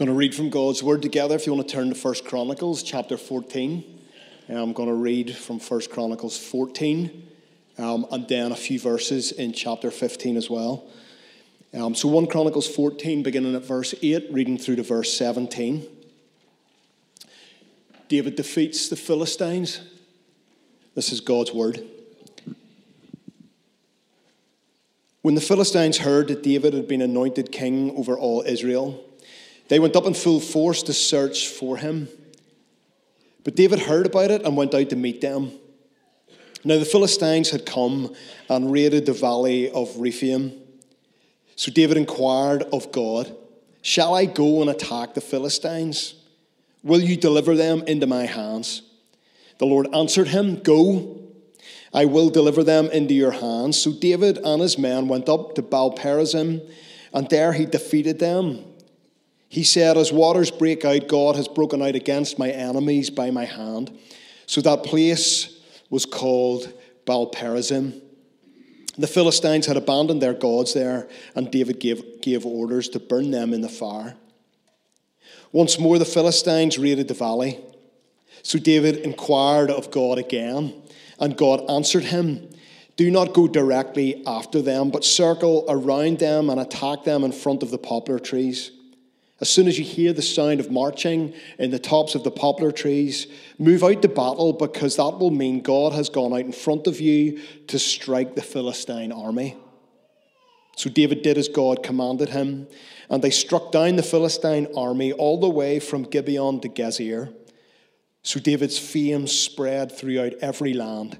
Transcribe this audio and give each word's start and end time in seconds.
going 0.00 0.08
to 0.08 0.14
read 0.14 0.34
from 0.34 0.48
God's 0.48 0.82
Word 0.82 1.02
together. 1.02 1.34
If 1.34 1.46
you 1.46 1.52
want 1.52 1.68
to 1.68 1.74
turn 1.74 1.90
to 1.90 1.94
First 1.94 2.24
Chronicles 2.24 2.82
chapter 2.82 3.18
14, 3.18 3.84
I'm 4.48 4.72
going 4.72 4.88
to 4.88 4.94
read 4.94 5.36
from 5.36 5.58
First 5.58 5.90
Chronicles 5.90 6.38
14 6.38 7.28
um, 7.76 8.06
and 8.10 8.26
then 8.26 8.50
a 8.50 8.56
few 8.56 8.80
verses 8.80 9.30
in 9.30 9.52
chapter 9.52 9.90
15 9.90 10.38
as 10.38 10.48
well. 10.48 10.86
Um, 11.74 11.94
so 11.94 12.08
1 12.08 12.28
Chronicles 12.28 12.66
14, 12.66 13.22
beginning 13.22 13.54
at 13.54 13.62
verse 13.66 13.94
8, 14.00 14.28
reading 14.30 14.56
through 14.56 14.76
to 14.76 14.82
verse 14.82 15.12
17. 15.12 15.86
David 18.08 18.36
defeats 18.36 18.88
the 18.88 18.96
Philistines. 18.96 19.82
This 20.94 21.12
is 21.12 21.20
God's 21.20 21.52
Word. 21.52 21.84
When 25.20 25.34
the 25.34 25.42
Philistines 25.42 25.98
heard 25.98 26.28
that 26.28 26.42
David 26.42 26.72
had 26.72 26.88
been 26.88 27.02
anointed 27.02 27.52
king 27.52 27.94
over 27.98 28.16
all 28.16 28.42
Israel, 28.46 29.04
they 29.70 29.78
went 29.78 29.94
up 29.94 30.04
in 30.04 30.14
full 30.14 30.40
force 30.40 30.82
to 30.82 30.92
search 30.92 31.46
for 31.46 31.76
him. 31.76 32.08
But 33.44 33.54
David 33.54 33.78
heard 33.78 34.04
about 34.04 34.32
it 34.32 34.42
and 34.42 34.56
went 34.56 34.74
out 34.74 34.90
to 34.90 34.96
meet 34.96 35.20
them. 35.20 35.52
Now 36.64 36.78
the 36.80 36.84
Philistines 36.84 37.50
had 37.50 37.64
come 37.64 38.12
and 38.48 38.72
raided 38.72 39.06
the 39.06 39.12
valley 39.12 39.70
of 39.70 39.96
Rephaim. 39.96 40.60
So 41.54 41.70
David 41.70 41.96
inquired 41.96 42.64
of 42.72 42.90
God, 42.90 43.34
Shall 43.80 44.12
I 44.12 44.24
go 44.24 44.60
and 44.60 44.68
attack 44.68 45.14
the 45.14 45.20
Philistines? 45.20 46.14
Will 46.82 47.00
you 47.00 47.16
deliver 47.16 47.54
them 47.54 47.84
into 47.86 48.08
my 48.08 48.26
hands? 48.26 48.82
The 49.58 49.66
Lord 49.66 49.86
answered 49.94 50.28
him, 50.28 50.56
Go, 50.56 51.20
I 51.94 52.06
will 52.06 52.28
deliver 52.28 52.64
them 52.64 52.86
into 52.86 53.14
your 53.14 53.30
hands. 53.30 53.80
So 53.80 53.92
David 53.92 54.36
and 54.38 54.60
his 54.60 54.76
men 54.76 55.06
went 55.06 55.28
up 55.28 55.54
to 55.54 55.62
Baal 55.62 55.94
Perazim, 55.94 56.60
and 57.14 57.30
there 57.30 57.52
he 57.52 57.66
defeated 57.66 58.18
them 58.18 58.64
he 59.50 59.64
said, 59.64 59.98
As 59.98 60.12
waters 60.12 60.52
break 60.52 60.84
out, 60.84 61.08
God 61.08 61.34
has 61.34 61.48
broken 61.48 61.82
out 61.82 61.96
against 61.96 62.38
my 62.38 62.50
enemies 62.50 63.10
by 63.10 63.32
my 63.32 63.44
hand. 63.44 63.90
So 64.46 64.60
that 64.60 64.84
place 64.84 65.60
was 65.90 66.06
called 66.06 66.72
Baal 67.04 67.32
Perazim. 67.32 68.00
The 68.96 69.08
Philistines 69.08 69.66
had 69.66 69.76
abandoned 69.76 70.22
their 70.22 70.34
gods 70.34 70.72
there, 70.72 71.08
and 71.34 71.50
David 71.50 71.80
gave, 71.80 72.22
gave 72.22 72.46
orders 72.46 72.88
to 72.90 73.00
burn 73.00 73.32
them 73.32 73.52
in 73.52 73.60
the 73.60 73.68
fire. 73.68 74.16
Once 75.50 75.80
more, 75.80 75.98
the 75.98 76.04
Philistines 76.04 76.78
raided 76.78 77.08
the 77.08 77.14
valley. 77.14 77.58
So 78.42 78.56
David 78.56 78.98
inquired 78.98 79.72
of 79.72 79.90
God 79.90 80.18
again, 80.18 80.80
and 81.18 81.36
God 81.36 81.68
answered 81.68 82.04
him 82.04 82.48
Do 82.94 83.10
not 83.10 83.34
go 83.34 83.48
directly 83.48 84.22
after 84.28 84.62
them, 84.62 84.90
but 84.90 85.04
circle 85.04 85.64
around 85.68 86.20
them 86.20 86.50
and 86.50 86.60
attack 86.60 87.02
them 87.02 87.24
in 87.24 87.32
front 87.32 87.64
of 87.64 87.72
the 87.72 87.78
poplar 87.78 88.20
trees. 88.20 88.70
As 89.40 89.48
soon 89.48 89.68
as 89.68 89.78
you 89.78 89.84
hear 89.84 90.12
the 90.12 90.20
sound 90.20 90.60
of 90.60 90.70
marching 90.70 91.32
in 91.58 91.70
the 91.70 91.78
tops 91.78 92.14
of 92.14 92.24
the 92.24 92.30
poplar 92.30 92.70
trees, 92.70 93.26
move 93.58 93.82
out 93.82 94.02
to 94.02 94.08
battle 94.08 94.52
because 94.52 94.96
that 94.96 95.18
will 95.18 95.30
mean 95.30 95.62
God 95.62 95.94
has 95.94 96.10
gone 96.10 96.34
out 96.34 96.40
in 96.40 96.52
front 96.52 96.86
of 96.86 97.00
you 97.00 97.40
to 97.68 97.78
strike 97.78 98.34
the 98.34 98.42
Philistine 98.42 99.12
army. 99.12 99.56
So 100.76 100.90
David 100.90 101.22
did 101.22 101.38
as 101.38 101.48
God 101.48 101.82
commanded 101.82 102.30
him, 102.30 102.68
and 103.08 103.22
they 103.22 103.30
struck 103.30 103.72
down 103.72 103.96
the 103.96 104.02
Philistine 104.02 104.68
army 104.76 105.12
all 105.12 105.40
the 105.40 105.48
way 105.48 105.80
from 105.80 106.02
Gibeon 106.02 106.60
to 106.60 106.68
Gezer. 106.68 107.34
So 108.22 108.40
David's 108.40 108.78
fame 108.78 109.26
spread 109.26 109.90
throughout 109.90 110.34
every 110.42 110.74
land, 110.74 111.18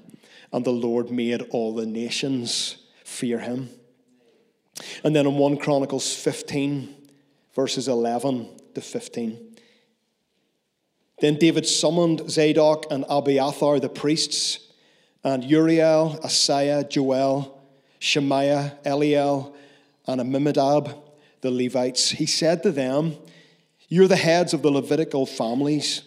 and 0.53 0.63
the 0.63 0.71
Lord 0.71 1.09
made 1.09 1.41
all 1.49 1.73
the 1.73 1.87
nations 1.87 2.77
fear 3.03 3.39
him. 3.39 3.69
And 5.03 5.15
then 5.15 5.25
in 5.25 5.35
1 5.35 5.57
Chronicles 5.57 6.15
15, 6.15 7.00
verses 7.61 7.87
11 7.87 8.49
to 8.73 8.81
15. 8.81 9.37
Then 11.19 11.35
David 11.35 11.67
summoned 11.67 12.27
Zadok 12.27 12.87
and 12.89 13.05
Abiathar, 13.07 13.79
the 13.79 13.87
priests, 13.87 14.71
and 15.23 15.43
Uriel, 15.43 16.19
Asaiah, 16.23 16.89
Joel, 16.89 17.63
Shemaiah, 17.99 18.79
Eliel, 18.83 19.53
and 20.07 20.19
Amminadab, 20.19 20.91
the 21.41 21.51
Levites. 21.51 22.09
He 22.09 22.25
said 22.25 22.63
to 22.63 22.71
them, 22.71 23.15
You're 23.87 24.07
the 24.07 24.15
heads 24.15 24.55
of 24.55 24.63
the 24.63 24.71
Levitical 24.71 25.27
families. 25.27 26.01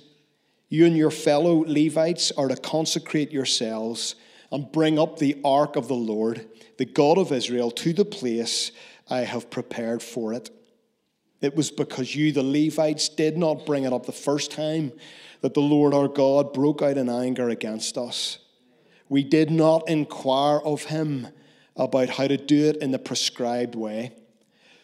You 0.68 0.86
and 0.86 0.96
your 0.96 1.12
fellow 1.12 1.64
Levites 1.68 2.32
are 2.32 2.48
to 2.48 2.56
consecrate 2.56 3.30
yourselves 3.30 4.16
and 4.50 4.72
bring 4.72 4.98
up 4.98 5.20
the 5.20 5.40
ark 5.44 5.76
of 5.76 5.86
the 5.86 5.94
Lord, 5.94 6.48
the 6.78 6.84
God 6.84 7.16
of 7.16 7.30
Israel, 7.30 7.70
to 7.70 7.92
the 7.92 8.04
place 8.04 8.72
I 9.08 9.18
have 9.20 9.50
prepared 9.50 10.02
for 10.02 10.32
it. 10.32 10.50
It 11.44 11.54
was 11.54 11.70
because 11.70 12.16
you, 12.16 12.32
the 12.32 12.42
Levites, 12.42 13.08
did 13.08 13.36
not 13.36 13.66
bring 13.66 13.84
it 13.84 13.92
up 13.92 14.06
the 14.06 14.12
first 14.12 14.50
time 14.50 14.92
that 15.42 15.54
the 15.54 15.60
Lord 15.60 15.92
our 15.92 16.08
God 16.08 16.52
broke 16.54 16.80
out 16.80 16.96
in 16.96 17.08
anger 17.08 17.50
against 17.50 17.98
us. 17.98 18.38
We 19.08 19.22
did 19.22 19.50
not 19.50 19.88
inquire 19.88 20.58
of 20.60 20.84
him 20.84 21.28
about 21.76 22.08
how 22.08 22.26
to 22.26 22.36
do 22.38 22.70
it 22.70 22.76
in 22.76 22.92
the 22.92 22.98
prescribed 22.98 23.74
way. 23.74 24.12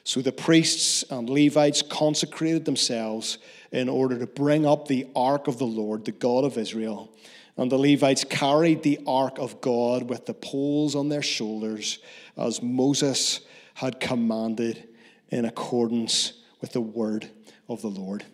So 0.04 0.20
the 0.20 0.32
priests 0.32 1.02
and 1.10 1.30
Levites 1.30 1.82
consecrated 1.82 2.64
themselves 2.64 3.38
in 3.72 3.88
order 3.88 4.18
to 4.18 4.26
bring 4.26 4.66
up 4.66 4.86
the 4.86 5.06
ark 5.16 5.46
of 5.46 5.58
the 5.58 5.66
Lord, 5.66 6.04
the 6.04 6.12
God 6.12 6.44
of 6.44 6.58
Israel. 6.58 7.10
And 7.56 7.70
the 7.70 7.78
Levites 7.78 8.24
carried 8.24 8.82
the 8.82 9.00
ark 9.06 9.38
of 9.38 9.60
God 9.60 10.08
with 10.08 10.26
the 10.26 10.34
poles 10.34 10.94
on 10.94 11.08
their 11.08 11.22
shoulders, 11.22 11.98
as 12.36 12.62
Moses 12.62 13.40
had 13.74 14.00
commanded 14.00 14.88
in 15.30 15.44
accordance 15.44 16.34
with 16.60 16.72
the 16.72 16.80
word 16.80 17.28
of 17.68 17.82
the 17.82 17.88
Lord. 17.88 18.24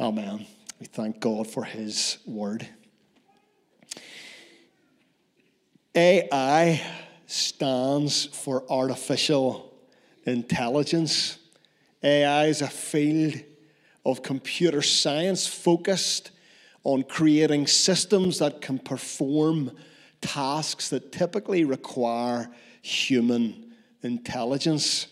Amen. 0.00 0.46
We 0.80 0.86
thank 0.86 1.20
God 1.20 1.46
for 1.46 1.64
his 1.64 2.18
word. 2.26 2.66
AI 5.94 6.82
stands 7.26 8.26
for 8.26 8.64
artificial 8.70 9.72
intelligence. 10.24 11.38
AI 12.02 12.46
is 12.46 12.62
a 12.62 12.68
field 12.68 13.34
of 14.04 14.22
computer 14.22 14.82
science 14.82 15.46
focused 15.46 16.30
on 16.84 17.04
creating 17.04 17.66
systems 17.66 18.38
that 18.38 18.60
can 18.60 18.78
perform 18.78 19.70
tasks 20.20 20.88
that 20.88 21.12
typically 21.12 21.64
require 21.64 22.50
human 22.80 23.72
intelligence. 24.02 25.06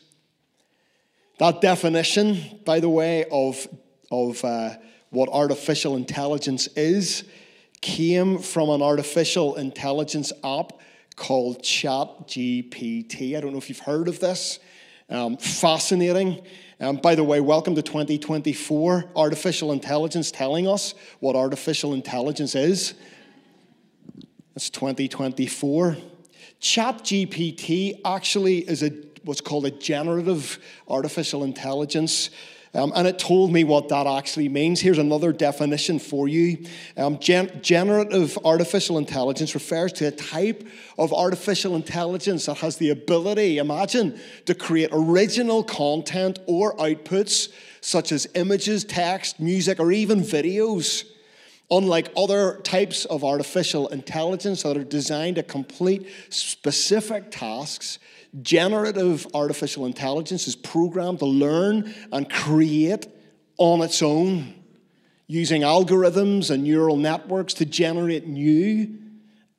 That 1.41 1.63
definition, 1.63 2.61
by 2.67 2.81
the 2.81 2.91
way, 2.91 3.25
of, 3.33 3.67
of 4.11 4.45
uh, 4.45 4.75
what 5.09 5.31
artificial 5.31 5.97
intelligence 5.97 6.67
is, 6.77 7.25
came 7.81 8.41
from 8.41 8.69
an 8.69 8.83
artificial 8.83 9.57
intelligence 9.57 10.35
app 10.45 10.73
called 11.17 11.63
ChatGPT. 11.63 13.39
I 13.39 13.41
don't 13.41 13.53
know 13.53 13.59
if 13.59 13.71
you've 13.71 13.79
heard 13.79 14.07
of 14.07 14.21
this. 14.21 14.59
Um, 15.09 15.39
fascinating. 15.39 16.43
Um, 16.79 16.97
by 16.97 17.15
the 17.15 17.25
way, 17.25 17.41
welcome 17.41 17.75
to 17.75 17.81
2024. 17.81 19.13
Artificial 19.17 19.73
intelligence 19.73 20.31
telling 20.31 20.69
us 20.69 20.93
what 21.21 21.37
artificial 21.37 21.95
intelligence 21.95 22.55
is. 22.55 22.93
It's 24.55 24.69
2024. 24.69 25.97
ChatGPT 26.61 27.99
actually 28.05 28.59
is 28.59 28.83
a 28.83 28.91
what's 29.25 29.41
called 29.41 29.67
a 29.67 29.71
generative 29.71 30.59
artificial 30.89 31.45
intelligence. 31.45 32.31
Um, 32.73 32.93
and 32.95 33.09
it 33.09 33.19
told 33.19 33.53
me 33.53 33.65
what 33.65 33.89
that 33.89 34.07
actually 34.07 34.49
means. 34.49 34.81
Here's 34.81 34.99
another 34.99 35.33
definition 35.33 35.99
for 35.99 36.29
you. 36.29 36.65
Um, 36.97 37.19
gen- 37.19 37.61
generative 37.63 38.39
artificial 38.45 38.97
intelligence 38.97 39.55
refers 39.55 39.93
to 39.95 40.07
a 40.07 40.13
type 40.13 40.67
of 40.97 41.13
artificial 41.13 41.75
intelligence 41.75 42.47
that 42.47 42.59
has 42.59 42.77
the 42.77 42.91
ability, 42.91 43.59
imagine, 43.59 44.21
to 44.47 44.55
create 44.55 44.91
original 44.93 45.65
content 45.65 46.39
or 46.47 46.77
outputs 46.77 47.53
such 47.81 48.13
as 48.13 48.29
images, 48.35 48.85
text, 48.85 49.41
music, 49.41 49.81
or 49.81 49.91
even 49.91 50.21
videos. 50.21 51.05
Unlike 51.73 52.13
other 52.17 52.61
types 52.63 53.05
of 53.05 53.25
artificial 53.25 53.89
intelligence 53.89 54.63
that 54.63 54.77
are 54.77 54.85
designed 54.85 55.37
to 55.37 55.43
complete 55.43 56.07
specific 56.29 57.31
tasks, 57.31 57.99
generative 58.43 59.27
artificial 59.35 59.87
intelligence 59.87 60.47
is 60.47 60.57
programmed 60.57 61.19
to 61.19 61.27
learn 61.27 61.95
and 62.13 62.31
create 62.31 63.09
on 63.59 63.83
its 63.83 64.03
own, 64.03 64.55
using 65.27 65.63
algorithms 65.63 66.51
and 66.51 66.65
neural 66.65 66.97
networks 66.97 67.55
to 67.55 67.65
generate 67.65 68.27
new 68.27 68.97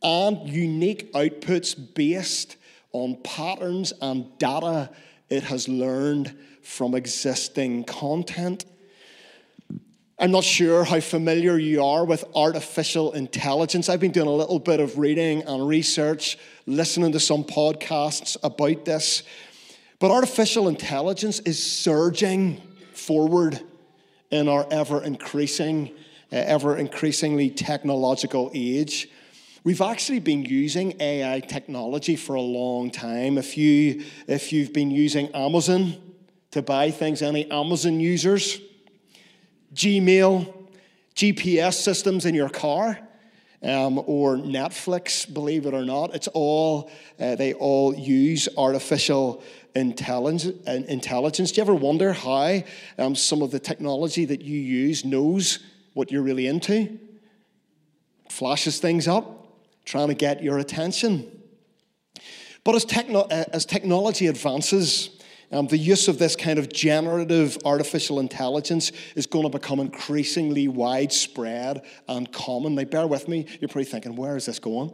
and 0.03 0.49
unique 0.49 1.13
outputs 1.13 1.75
based 1.93 2.57
on 2.93 3.15
patterns 3.23 3.93
and 4.01 4.37
data 4.37 4.89
it 5.29 5.43
has 5.43 5.67
learned 5.69 6.35
from 6.61 6.93
existing 6.93 7.83
content. 7.85 8.65
I'm 10.21 10.29
not 10.29 10.43
sure 10.43 10.83
how 10.83 10.99
familiar 10.99 11.57
you 11.57 11.83
are 11.83 12.05
with 12.05 12.23
artificial 12.35 13.13
intelligence. 13.13 13.89
I've 13.89 13.99
been 13.99 14.11
doing 14.11 14.27
a 14.27 14.31
little 14.31 14.59
bit 14.59 14.79
of 14.79 14.99
reading 14.99 15.41
and 15.41 15.67
research, 15.67 16.37
listening 16.67 17.11
to 17.13 17.19
some 17.19 17.43
podcasts 17.43 18.37
about 18.43 18.85
this. 18.85 19.23
But 19.97 20.11
artificial 20.11 20.67
intelligence 20.67 21.39
is 21.39 21.61
surging 21.63 22.61
forward 22.93 23.61
in 24.29 24.47
our 24.47 24.67
ever 24.69 25.03
increasing, 25.03 25.89
ever 26.31 26.77
eh, 26.77 26.81
increasingly 26.81 27.49
technological 27.49 28.51
age. 28.53 29.09
We've 29.63 29.81
actually 29.81 30.19
been 30.19 30.45
using 30.45 31.01
AI 31.01 31.39
technology 31.39 32.15
for 32.15 32.35
a 32.35 32.41
long 32.41 32.91
time. 32.91 33.39
If, 33.39 33.57
you, 33.57 34.03
if 34.27 34.53
you've 34.53 34.71
been 34.71 34.91
using 34.91 35.29
Amazon 35.29 35.95
to 36.51 36.61
buy 36.61 36.91
things, 36.91 37.23
any 37.23 37.49
Amazon 37.49 37.99
users, 37.99 38.61
Gmail, 39.73 40.53
GPS 41.15 41.75
systems 41.75 42.25
in 42.25 42.35
your 42.35 42.49
car, 42.49 42.99
um, 43.63 44.01
or 44.05 44.37
Netflix, 44.37 45.31
believe 45.31 45.65
it 45.65 45.73
or 45.73 45.85
not, 45.85 46.15
it's 46.15 46.27
all, 46.29 46.89
uh, 47.19 47.35
they 47.35 47.53
all 47.53 47.93
use 47.93 48.49
artificial 48.57 49.43
intelligence. 49.75 50.65
intelligence. 50.67 51.51
Do 51.51 51.57
you 51.57 51.61
ever 51.61 51.75
wonder 51.75 52.13
how 52.13 52.63
um, 52.97 53.15
some 53.15 53.41
of 53.41 53.51
the 53.51 53.59
technology 53.59 54.25
that 54.25 54.41
you 54.41 54.59
use 54.59 55.05
knows 55.05 55.59
what 55.93 56.11
you're 56.11 56.23
really 56.23 56.47
into? 56.47 56.99
Flashes 58.29 58.79
things 58.79 59.07
up 59.07 59.41
trying 59.85 60.07
to 60.07 60.13
get 60.13 60.43
your 60.43 60.57
attention. 60.57 61.41
But 62.63 62.75
as, 62.75 62.85
techno- 62.85 63.21
uh, 63.21 63.45
as 63.53 63.65
technology 63.65 64.27
advances, 64.27 65.20
um, 65.51 65.67
the 65.67 65.77
use 65.77 66.07
of 66.07 66.17
this 66.17 66.35
kind 66.35 66.57
of 66.57 66.71
generative 66.71 67.57
artificial 67.65 68.19
intelligence 68.19 68.91
is 69.15 69.27
going 69.27 69.43
to 69.43 69.49
become 69.49 69.79
increasingly 69.79 70.67
widespread 70.67 71.83
and 72.07 72.31
common. 72.31 72.75
Now, 72.75 72.85
bear 72.85 73.07
with 73.07 73.27
me, 73.27 73.45
you're 73.59 73.67
probably 73.67 73.85
thinking, 73.85 74.15
where 74.15 74.35
is 74.37 74.45
this 74.45 74.59
going? 74.59 74.93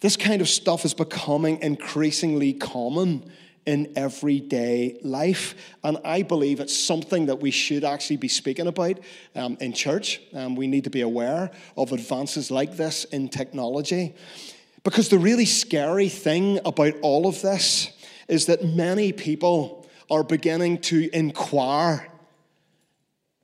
This 0.00 0.16
kind 0.16 0.40
of 0.40 0.48
stuff 0.48 0.84
is 0.84 0.94
becoming 0.94 1.62
increasingly 1.62 2.52
common 2.52 3.30
in 3.66 3.92
everyday 3.96 4.98
life. 5.02 5.54
And 5.82 5.98
I 6.04 6.22
believe 6.22 6.60
it's 6.60 6.78
something 6.78 7.26
that 7.26 7.40
we 7.40 7.50
should 7.50 7.84
actually 7.84 8.18
be 8.18 8.28
speaking 8.28 8.66
about 8.66 8.98
um, 9.34 9.56
in 9.60 9.72
church. 9.72 10.20
Um, 10.34 10.56
we 10.56 10.66
need 10.66 10.84
to 10.84 10.90
be 10.90 11.00
aware 11.00 11.50
of 11.76 11.92
advances 11.92 12.50
like 12.50 12.76
this 12.76 13.04
in 13.04 13.28
technology. 13.28 14.14
Because 14.82 15.08
the 15.08 15.18
really 15.18 15.46
scary 15.46 16.10
thing 16.10 16.60
about 16.66 16.94
all 17.00 17.26
of 17.26 17.40
this 17.40 17.93
is 18.28 18.46
that 18.46 18.64
many 18.64 19.12
people 19.12 19.86
are 20.10 20.22
beginning 20.22 20.78
to 20.78 21.08
inquire 21.12 22.08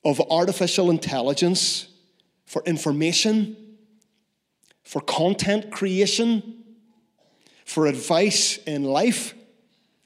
of 0.04 0.20
artificial 0.30 0.90
intelligence 0.90 1.88
for 2.46 2.62
information, 2.64 3.56
for 4.82 5.00
content 5.00 5.70
creation, 5.70 6.64
for 7.64 7.86
advice 7.86 8.56
in 8.66 8.84
life 8.84 9.34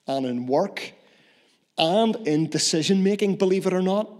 and 0.06 0.26
in 0.26 0.46
work 0.46 0.92
and 1.78 2.16
in 2.28 2.48
decision 2.50 3.02
making, 3.02 3.36
believe 3.36 3.66
it 3.66 3.72
or 3.72 3.82
not. 3.82 4.10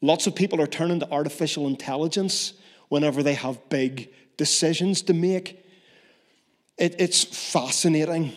Lots 0.00 0.26
of 0.26 0.34
people 0.34 0.60
are 0.60 0.66
turning 0.66 1.00
to 1.00 1.10
artificial 1.10 1.66
intelligence 1.66 2.54
whenever 2.88 3.22
they 3.22 3.34
have 3.34 3.68
big 3.68 4.10
decisions 4.36 5.02
to 5.02 5.12
make. 5.12 5.64
It, 6.78 6.96
it's 6.98 7.24
fascinating. 7.24 8.32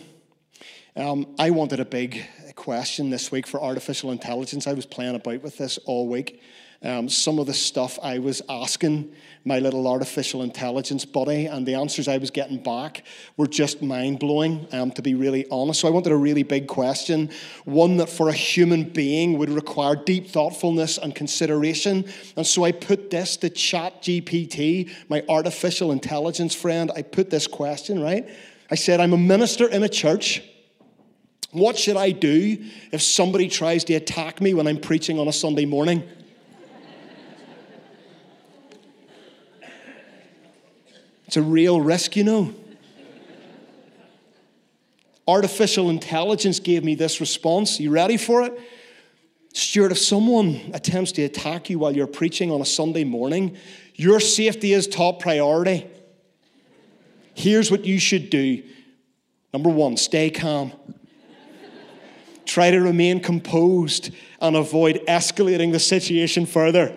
Um, 0.96 1.34
I 1.40 1.50
wanted 1.50 1.80
a 1.80 1.84
big 1.84 2.24
question 2.54 3.10
this 3.10 3.32
week 3.32 3.48
for 3.48 3.60
artificial 3.60 4.12
intelligence. 4.12 4.68
I 4.68 4.74
was 4.74 4.86
playing 4.86 5.16
about 5.16 5.42
with 5.42 5.58
this 5.58 5.76
all 5.86 6.06
week. 6.06 6.40
Um, 6.84 7.08
some 7.08 7.40
of 7.40 7.46
the 7.46 7.54
stuff 7.54 7.98
I 8.00 8.20
was 8.20 8.42
asking 8.48 9.12
my 9.44 9.58
little 9.58 9.88
artificial 9.88 10.42
intelligence 10.42 11.04
buddy, 11.04 11.46
and 11.46 11.66
the 11.66 11.74
answers 11.74 12.06
I 12.06 12.18
was 12.18 12.30
getting 12.30 12.62
back 12.62 13.02
were 13.36 13.48
just 13.48 13.82
mind 13.82 14.20
blowing, 14.20 14.68
um, 14.70 14.92
to 14.92 15.02
be 15.02 15.16
really 15.16 15.48
honest. 15.50 15.80
So 15.80 15.88
I 15.88 15.90
wanted 15.90 16.12
a 16.12 16.16
really 16.16 16.44
big 16.44 16.68
question, 16.68 17.28
one 17.64 17.96
that 17.96 18.08
for 18.08 18.28
a 18.28 18.32
human 18.32 18.84
being 18.84 19.36
would 19.38 19.50
require 19.50 19.96
deep 19.96 20.28
thoughtfulness 20.28 20.96
and 20.96 21.12
consideration. 21.12 22.04
And 22.36 22.46
so 22.46 22.62
I 22.62 22.70
put 22.70 23.10
this 23.10 23.36
to 23.38 23.50
Chat 23.50 24.00
GPT, 24.00 24.92
my 25.08 25.24
artificial 25.28 25.90
intelligence 25.90 26.54
friend. 26.54 26.92
I 26.94 27.02
put 27.02 27.30
this 27.30 27.48
question, 27.48 28.00
right? 28.00 28.28
I 28.70 28.76
said, 28.76 29.00
I'm 29.00 29.12
a 29.12 29.18
minister 29.18 29.68
in 29.68 29.82
a 29.82 29.88
church. 29.88 30.40
What 31.54 31.78
should 31.78 31.96
I 31.96 32.10
do 32.10 32.58
if 32.90 33.00
somebody 33.00 33.48
tries 33.48 33.84
to 33.84 33.94
attack 33.94 34.40
me 34.40 34.54
when 34.54 34.66
I'm 34.66 34.80
preaching 34.80 35.20
on 35.20 35.28
a 35.28 35.32
Sunday 35.32 35.64
morning? 35.64 36.02
It's 41.28 41.36
a 41.36 41.42
real 41.42 41.80
risk, 41.80 42.16
you 42.16 42.24
know. 42.24 42.52
Artificial 45.28 45.90
intelligence 45.90 46.58
gave 46.58 46.82
me 46.82 46.96
this 46.96 47.20
response. 47.20 47.78
You 47.78 47.90
ready 47.90 48.16
for 48.16 48.42
it? 48.42 48.60
Stuart, 49.52 49.92
if 49.92 49.98
someone 49.98 50.72
attempts 50.74 51.12
to 51.12 51.22
attack 51.22 51.70
you 51.70 51.78
while 51.78 51.94
you're 51.94 52.08
preaching 52.08 52.50
on 52.50 52.62
a 52.62 52.66
Sunday 52.66 53.04
morning, 53.04 53.56
your 53.94 54.18
safety 54.18 54.72
is 54.72 54.88
top 54.88 55.20
priority. 55.20 55.86
Here's 57.34 57.70
what 57.70 57.84
you 57.84 58.00
should 58.00 58.28
do 58.28 58.64
number 59.52 59.70
one, 59.70 59.96
stay 59.96 60.30
calm. 60.30 60.72
Try 62.46 62.70
to 62.70 62.80
remain 62.80 63.20
composed 63.20 64.10
and 64.40 64.56
avoid 64.56 65.02
escalating 65.08 65.72
the 65.72 65.80
situation 65.80 66.46
further. 66.46 66.94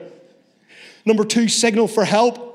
Number 1.05 1.23
two, 1.23 1.47
signal 1.47 1.88
for 1.88 2.03
help. 2.03 2.47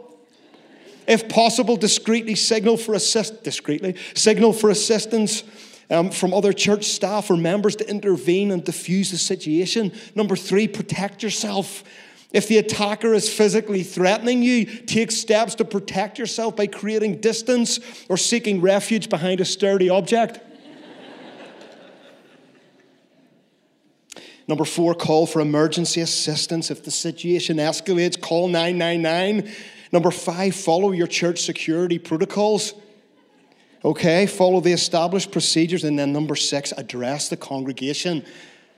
If 1.06 1.28
possible, 1.28 1.76
discreetly 1.76 2.34
signal 2.34 2.76
for 2.76 2.94
assist 2.94 3.42
discreetly 3.42 3.96
signal 4.14 4.52
for 4.52 4.70
assistance 4.70 5.42
um, 5.90 6.10
from 6.10 6.32
other 6.32 6.52
church 6.52 6.84
staff 6.84 7.30
or 7.30 7.36
members 7.36 7.76
to 7.76 7.88
intervene 7.88 8.50
and 8.50 8.64
diffuse 8.64 9.10
the 9.10 9.18
situation. 9.18 9.92
Number 10.14 10.36
three, 10.36 10.68
protect 10.68 11.22
yourself. 11.22 11.84
If 12.32 12.48
the 12.48 12.58
attacker 12.58 13.12
is 13.12 13.28
physically 13.28 13.82
threatening 13.82 14.42
you, 14.42 14.64
take 14.64 15.10
steps 15.10 15.54
to 15.56 15.64
protect 15.64 16.18
yourself 16.18 16.56
by 16.56 16.66
creating 16.66 17.20
distance 17.20 17.78
or 18.08 18.16
seeking 18.16 18.60
refuge 18.60 19.10
behind 19.10 19.40
a 19.40 19.44
sturdy 19.44 19.90
object. 19.90 20.40
Number 24.52 24.66
four, 24.66 24.94
call 24.94 25.24
for 25.24 25.40
emergency 25.40 26.02
assistance. 26.02 26.70
If 26.70 26.84
the 26.84 26.90
situation 26.90 27.56
escalates, 27.56 28.20
call 28.20 28.48
999. 28.48 29.50
Number 29.92 30.10
five, 30.10 30.54
follow 30.54 30.90
your 30.90 31.06
church 31.06 31.40
security 31.40 31.98
protocols. 31.98 32.74
Okay, 33.82 34.26
follow 34.26 34.60
the 34.60 34.72
established 34.72 35.32
procedures. 35.32 35.84
And 35.84 35.98
then 35.98 36.12
number 36.12 36.36
six, 36.36 36.70
address 36.76 37.30
the 37.30 37.36
congregation. 37.38 38.26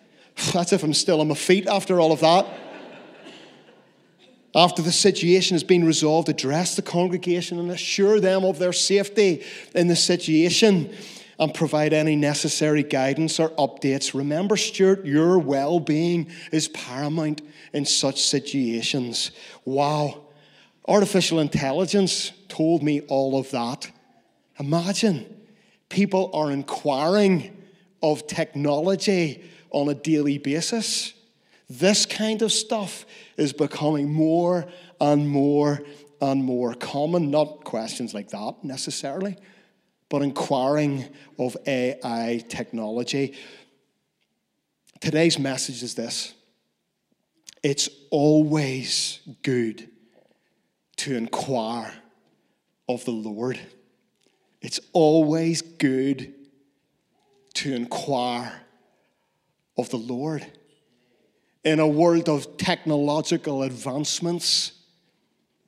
That's 0.52 0.72
if 0.72 0.84
I'm 0.84 0.94
still 0.94 1.20
on 1.20 1.26
my 1.26 1.34
feet 1.34 1.66
after 1.66 1.98
all 1.98 2.12
of 2.12 2.20
that. 2.20 2.46
After 4.54 4.80
the 4.80 4.92
situation 4.92 5.56
has 5.56 5.64
been 5.64 5.84
resolved, 5.84 6.28
address 6.28 6.76
the 6.76 6.82
congregation 6.82 7.58
and 7.58 7.72
assure 7.72 8.20
them 8.20 8.44
of 8.44 8.60
their 8.60 8.72
safety 8.72 9.42
in 9.74 9.88
the 9.88 9.96
situation 9.96 10.94
and 11.38 11.52
provide 11.54 11.92
any 11.92 12.16
necessary 12.16 12.82
guidance 12.82 13.40
or 13.40 13.50
updates. 13.50 14.14
Remember, 14.14 14.56
Stuart, 14.56 15.04
your 15.04 15.38
well 15.38 15.80
being 15.80 16.30
is 16.52 16.68
paramount 16.68 17.42
in 17.72 17.84
such 17.84 18.22
situations. 18.22 19.30
Wow. 19.64 20.22
Artificial 20.86 21.40
intelligence 21.40 22.32
told 22.48 22.82
me 22.82 23.00
all 23.02 23.38
of 23.38 23.50
that. 23.50 23.90
Imagine 24.58 25.26
people 25.88 26.30
are 26.34 26.50
inquiring 26.50 27.56
of 28.02 28.26
technology 28.26 29.42
on 29.70 29.88
a 29.88 29.94
daily 29.94 30.38
basis. 30.38 31.14
This 31.68 32.04
kind 32.04 32.42
of 32.42 32.52
stuff 32.52 33.06
is 33.36 33.52
becoming 33.52 34.12
more 34.12 34.66
and 35.00 35.28
more 35.28 35.82
and 36.20 36.44
more 36.44 36.74
common. 36.74 37.30
Not 37.30 37.64
questions 37.64 38.14
like 38.14 38.28
that 38.30 38.62
necessarily, 38.62 39.36
but 40.14 40.22
inquiring 40.22 41.04
of 41.40 41.56
AI 41.66 42.40
technology. 42.48 43.34
Today's 45.00 45.40
message 45.40 45.82
is 45.82 45.96
this 45.96 46.34
it's 47.64 47.88
always 48.12 49.18
good 49.42 49.88
to 50.98 51.16
inquire 51.16 51.92
of 52.88 53.04
the 53.04 53.10
Lord. 53.10 53.58
It's 54.60 54.78
always 54.92 55.62
good 55.62 56.32
to 57.54 57.74
inquire 57.74 58.52
of 59.76 59.90
the 59.90 59.96
Lord. 59.96 60.46
In 61.64 61.80
a 61.80 61.88
world 61.88 62.28
of 62.28 62.56
technological 62.56 63.64
advancements, 63.64 64.74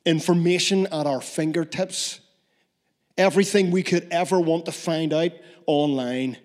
information 0.04 0.86
at 0.92 1.08
our 1.08 1.20
fingertips, 1.20 2.20
everything 3.18 3.70
we 3.70 3.82
could 3.82 4.08
ever 4.11 4.38
want 4.40 4.66
to 4.66 4.73
find 4.73 5.12
out 5.12 5.32
online, 5.66 6.37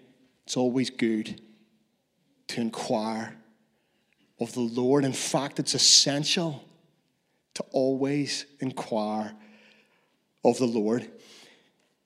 it's 0.45 0.57
always 0.57 0.89
good 0.89 1.41
to 2.47 2.61
inquire 2.61 3.35
of 4.39 4.53
the 4.53 4.61
Lord. 4.61 5.05
In 5.05 5.13
fact, 5.13 5.59
it's 5.59 5.73
essential 5.73 6.63
to 7.53 7.63
always 7.71 8.45
inquire 8.59 9.33
of 10.43 10.57
the 10.57 10.65
Lord. 10.65 11.09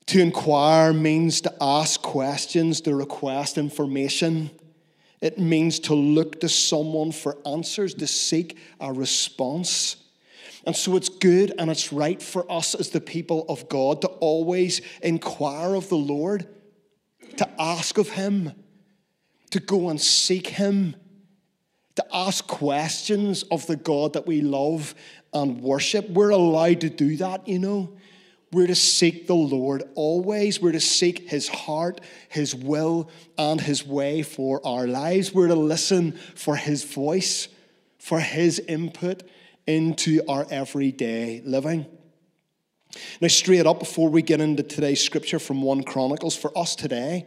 To 0.07 0.19
inquire 0.19 0.93
means 0.93 1.41
to 1.41 1.53
ask 1.59 2.01
questions, 2.01 2.81
to 2.81 2.95
request 2.95 3.57
information. 3.57 4.51
It 5.21 5.39
means 5.39 5.79
to 5.81 5.95
look 5.95 6.41
to 6.41 6.49
someone 6.49 7.11
for 7.11 7.37
answers, 7.45 7.93
to 7.95 8.05
seek 8.05 8.57
a 8.79 8.93
response. 8.93 9.95
And 10.65 10.75
so 10.75 10.95
it's 10.95 11.09
good 11.09 11.53
and 11.59 11.69
it's 11.69 11.93
right 11.93 12.21
for 12.21 12.51
us 12.51 12.73
as 12.73 12.89
the 12.89 13.01
people 13.01 13.45
of 13.47 13.69
God 13.69 14.01
to 14.01 14.07
always 14.07 14.81
inquire 15.03 15.75
of 15.75 15.89
the 15.89 15.97
Lord, 15.97 16.47
to 17.37 17.49
ask 17.61 17.97
of 17.97 18.09
Him, 18.09 18.51
to 19.51 19.59
go 19.59 19.89
and 19.89 20.01
seek 20.01 20.47
Him, 20.47 20.95
to 21.95 22.05
ask 22.11 22.47
questions 22.47 23.43
of 23.43 23.67
the 23.67 23.75
God 23.75 24.13
that 24.13 24.25
we 24.25 24.41
love 24.41 24.95
and 25.33 25.61
worship. 25.61 26.09
We're 26.09 26.31
allowed 26.31 26.81
to 26.81 26.89
do 26.89 27.15
that, 27.17 27.47
you 27.47 27.59
know. 27.59 27.95
We're 28.51 28.67
to 28.67 28.75
seek 28.75 29.27
the 29.27 29.35
Lord 29.35 29.83
always. 29.95 30.61
We're 30.61 30.71
to 30.71 30.79
seek 30.79 31.29
His 31.29 31.47
heart, 31.47 32.01
His 32.29 32.55
will, 32.55 33.09
and 33.37 33.61
His 33.61 33.85
way 33.85 34.23
for 34.23 34.65
our 34.65 34.87
lives. 34.87 35.33
We're 35.33 35.49
to 35.49 35.55
listen 35.55 36.13
for 36.35 36.55
His 36.55 36.83
voice, 36.83 37.49
for 37.99 38.19
His 38.19 38.59
input 38.59 39.23
into 39.67 40.21
our 40.27 40.45
everyday 40.49 41.41
living. 41.43 41.85
Now, 43.19 43.27
straight 43.27 43.65
up 43.65 43.79
before 43.79 44.09
we 44.09 44.21
get 44.21 44.41
into 44.41 44.63
today's 44.63 45.03
scripture 45.03 45.39
from 45.39 45.61
1 45.61 45.83
Chronicles, 45.83 46.35
for 46.35 46.57
us 46.57 46.75
today, 46.75 47.25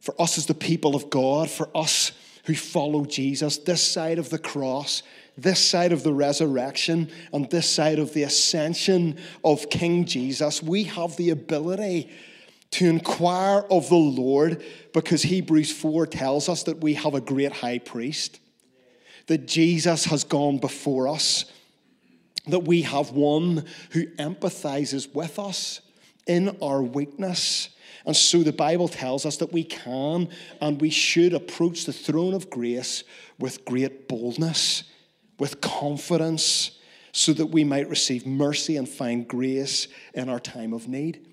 for 0.00 0.20
us 0.20 0.38
as 0.38 0.46
the 0.46 0.54
people 0.54 0.96
of 0.96 1.10
God, 1.10 1.50
for 1.50 1.68
us 1.74 2.12
who 2.44 2.54
follow 2.54 3.04
Jesus, 3.04 3.58
this 3.58 3.86
side 3.86 4.18
of 4.18 4.30
the 4.30 4.38
cross, 4.38 5.02
this 5.36 5.60
side 5.60 5.92
of 5.92 6.02
the 6.02 6.12
resurrection, 6.12 7.10
and 7.32 7.48
this 7.50 7.68
side 7.68 7.98
of 7.98 8.12
the 8.14 8.22
ascension 8.24 9.18
of 9.44 9.70
King 9.70 10.04
Jesus, 10.04 10.62
we 10.62 10.84
have 10.84 11.16
the 11.16 11.30
ability 11.30 12.10
to 12.72 12.88
inquire 12.88 13.60
of 13.70 13.88
the 13.88 13.96
Lord 13.96 14.62
because 14.92 15.22
Hebrews 15.22 15.72
4 15.72 16.06
tells 16.06 16.48
us 16.48 16.64
that 16.64 16.80
we 16.80 16.94
have 16.94 17.14
a 17.14 17.20
great 17.20 17.52
high 17.52 17.78
priest, 17.78 18.39
that 19.26 19.46
Jesus 19.46 20.04
has 20.06 20.24
gone 20.24 20.58
before 20.58 21.08
us, 21.08 21.44
that 22.46 22.60
we 22.60 22.82
have 22.82 23.10
one 23.10 23.64
who 23.90 24.06
empathizes 24.16 25.12
with 25.14 25.38
us 25.38 25.80
in 26.26 26.56
our 26.60 26.82
weakness 26.82 27.70
and 28.06 28.16
so 28.16 28.42
the 28.42 28.52
Bible 28.52 28.88
tells 28.88 29.26
us 29.26 29.36
that 29.38 29.52
we 29.52 29.64
can 29.64 30.28
and 30.60 30.80
we 30.80 30.90
should 30.90 31.34
approach 31.34 31.84
the 31.84 31.92
throne 31.92 32.34
of 32.34 32.50
grace 32.50 33.04
with 33.38 33.64
great 33.64 34.08
boldness, 34.08 34.84
with 35.38 35.60
confidence, 35.60 36.72
so 37.12 37.32
that 37.32 37.46
we 37.46 37.64
might 37.64 37.88
receive 37.88 38.26
mercy 38.26 38.76
and 38.76 38.88
find 38.88 39.26
grace 39.26 39.88
in 40.14 40.28
our 40.28 40.40
time 40.40 40.72
of 40.72 40.88
need. 40.88 41.26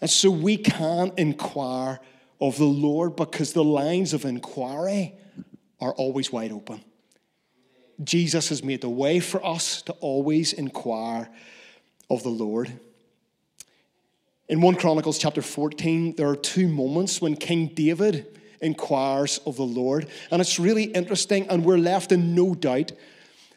And 0.00 0.10
so 0.10 0.30
we 0.30 0.56
can 0.56 1.12
inquire 1.16 2.00
of 2.40 2.58
the 2.58 2.64
Lord 2.64 3.14
because 3.14 3.52
the 3.52 3.64
lines 3.64 4.12
of 4.12 4.24
inquiry 4.24 5.14
are 5.80 5.92
always 5.92 6.32
wide 6.32 6.52
open. 6.52 6.82
Jesus 8.02 8.48
has 8.48 8.64
made 8.64 8.80
the 8.80 8.88
way 8.88 9.20
for 9.20 9.44
us 9.44 9.82
to 9.82 9.92
always 9.94 10.52
inquire 10.52 11.28
of 12.10 12.22
the 12.22 12.30
Lord. 12.30 12.72
In 14.48 14.60
1 14.60 14.76
Chronicles 14.76 15.18
chapter 15.18 15.40
14, 15.40 16.16
there 16.16 16.28
are 16.28 16.36
two 16.36 16.68
moments 16.68 17.20
when 17.20 17.36
King 17.36 17.68
David 17.68 18.38
inquires 18.60 19.38
of 19.46 19.56
the 19.56 19.64
Lord. 19.64 20.08
And 20.30 20.40
it's 20.40 20.58
really 20.58 20.84
interesting, 20.84 21.48
and 21.48 21.64
we're 21.64 21.78
left 21.78 22.12
in 22.12 22.34
no 22.34 22.54
doubt 22.54 22.92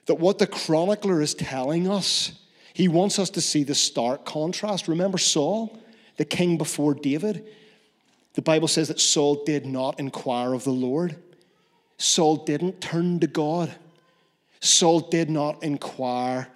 that 0.06 0.16
what 0.16 0.38
the 0.38 0.48
chronicler 0.48 1.22
is 1.22 1.34
telling 1.34 1.90
us, 1.90 2.32
he 2.74 2.88
wants 2.88 3.20
us 3.20 3.30
to 3.32 3.42
see 3.42 3.64
the 3.64 3.76
stark 3.76 4.24
contrast. 4.24 4.88
Remember 4.88 5.18
Saul, 5.18 5.78
the 6.18 6.26
king 6.26 6.58
before 6.58 6.94
David? 6.94 7.46
The 8.36 8.42
Bible 8.42 8.68
says 8.68 8.88
that 8.90 9.00
Saul 9.00 9.44
did 9.46 9.66
not 9.66 10.00
inquire 10.00 10.54
of 10.54 10.64
the 10.64 10.72
Lord. 10.72 11.16
Saul 11.98 12.38
didn't 12.38 12.80
turn 12.80 13.20
to 13.20 13.28
God. 13.28 13.74
Saul 14.60 15.02
did 15.02 15.30
not 15.30 15.64
inquire 15.64 16.48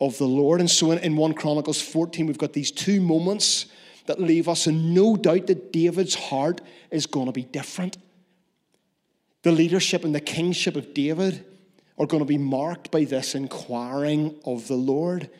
of 0.00 0.18
the 0.18 0.26
Lord. 0.26 0.60
And 0.60 0.70
so 0.70 0.90
in, 0.90 0.98
in 0.98 1.16
1 1.16 1.34
Chronicles 1.34 1.80
14, 1.80 2.26
we've 2.26 2.38
got 2.38 2.52
these 2.52 2.70
two 2.70 3.00
moments 3.00 3.66
that 4.06 4.20
leave 4.20 4.48
us 4.48 4.66
in 4.66 4.94
no 4.94 5.16
doubt 5.16 5.46
that 5.48 5.72
David's 5.72 6.14
heart 6.14 6.60
is 6.90 7.06
going 7.06 7.26
to 7.26 7.32
be 7.32 7.44
different. 7.44 7.96
The 9.42 9.52
leadership 9.52 10.04
and 10.04 10.14
the 10.14 10.20
kingship 10.20 10.76
of 10.76 10.94
David 10.94 11.44
are 11.98 12.06
going 12.06 12.22
to 12.22 12.26
be 12.26 12.38
marked 12.38 12.90
by 12.90 13.04
this 13.04 13.34
inquiring 13.34 14.34
of 14.44 14.68
the 14.68 14.74
Lord. 14.74 15.30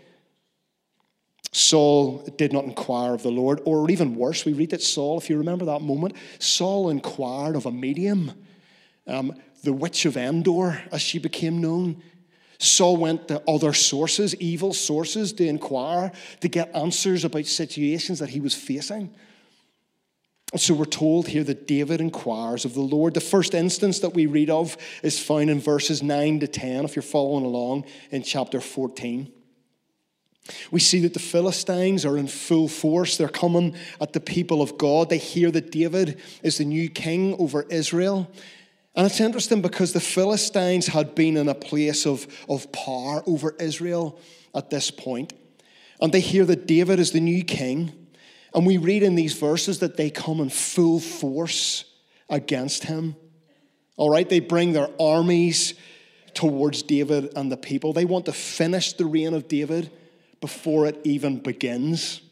Saul 1.52 2.18
did 2.36 2.52
not 2.52 2.64
inquire 2.64 3.14
of 3.14 3.22
the 3.22 3.30
Lord, 3.30 3.60
or 3.64 3.90
even 3.90 4.14
worse, 4.14 4.44
we 4.44 4.52
read 4.52 4.70
that 4.70 4.82
Saul, 4.82 5.18
if 5.18 5.30
you 5.30 5.38
remember 5.38 5.64
that 5.66 5.80
moment, 5.80 6.14
Saul 6.38 6.90
inquired 6.90 7.56
of 7.56 7.66
a 7.66 7.72
medium, 7.72 8.32
um, 9.06 9.34
the 9.66 9.72
witch 9.72 10.06
of 10.06 10.16
Endor, 10.16 10.82
as 10.90 11.02
she 11.02 11.18
became 11.18 11.60
known. 11.60 12.02
Saul 12.58 12.96
went 12.96 13.28
to 13.28 13.42
other 13.46 13.74
sources, 13.74 14.34
evil 14.36 14.72
sources, 14.72 15.34
to 15.34 15.46
inquire, 15.46 16.10
to 16.40 16.48
get 16.48 16.74
answers 16.74 17.24
about 17.24 17.44
situations 17.44 18.20
that 18.20 18.30
he 18.30 18.40
was 18.40 18.54
facing. 18.54 19.14
And 20.52 20.60
so 20.60 20.72
we're 20.72 20.86
told 20.86 21.28
here 21.28 21.44
that 21.44 21.66
David 21.66 22.00
inquires 22.00 22.64
of 22.64 22.72
the 22.72 22.80
Lord. 22.80 23.12
The 23.12 23.20
first 23.20 23.52
instance 23.52 23.98
that 23.98 24.14
we 24.14 24.26
read 24.26 24.48
of 24.48 24.76
is 25.02 25.18
found 25.18 25.50
in 25.50 25.60
verses 25.60 26.02
9 26.02 26.40
to 26.40 26.46
10, 26.46 26.84
if 26.84 26.96
you're 26.96 27.02
following 27.02 27.44
along 27.44 27.84
in 28.10 28.22
chapter 28.22 28.60
14. 28.60 29.30
We 30.70 30.80
see 30.80 31.00
that 31.00 31.12
the 31.12 31.20
Philistines 31.20 32.06
are 32.06 32.16
in 32.16 32.28
full 32.28 32.68
force. 32.68 33.16
They're 33.16 33.28
coming 33.28 33.74
at 34.00 34.12
the 34.12 34.20
people 34.20 34.62
of 34.62 34.78
God. 34.78 35.10
They 35.10 35.18
hear 35.18 35.50
that 35.50 35.72
David 35.72 36.20
is 36.42 36.58
the 36.58 36.64
new 36.64 36.88
king 36.88 37.34
over 37.38 37.62
Israel. 37.64 38.30
And 38.96 39.04
it's 39.04 39.20
interesting 39.20 39.60
because 39.60 39.92
the 39.92 40.00
Philistines 40.00 40.86
had 40.86 41.14
been 41.14 41.36
in 41.36 41.48
a 41.48 41.54
place 41.54 42.06
of, 42.06 42.26
of 42.48 42.72
power 42.72 43.22
over 43.26 43.54
Israel 43.60 44.18
at 44.54 44.70
this 44.70 44.90
point. 44.90 45.34
And 46.00 46.12
they 46.12 46.20
hear 46.20 46.46
that 46.46 46.66
David 46.66 46.98
is 46.98 47.12
the 47.12 47.20
new 47.20 47.44
king. 47.44 47.92
And 48.54 48.66
we 48.66 48.78
read 48.78 49.02
in 49.02 49.14
these 49.14 49.34
verses 49.34 49.80
that 49.80 49.98
they 49.98 50.08
come 50.08 50.40
in 50.40 50.48
full 50.48 50.98
force 50.98 51.84
against 52.30 52.84
him. 52.84 53.16
All 53.98 54.08
right, 54.08 54.28
they 54.28 54.40
bring 54.40 54.72
their 54.72 54.88
armies 54.98 55.74
towards 56.32 56.82
David 56.82 57.32
and 57.36 57.52
the 57.52 57.56
people. 57.56 57.92
They 57.92 58.04
want 58.06 58.26
to 58.26 58.32
finish 58.32 58.94
the 58.94 59.04
reign 59.04 59.34
of 59.34 59.46
David 59.46 59.90
before 60.40 60.86
it 60.86 60.98
even 61.04 61.38
begins. 61.38 62.22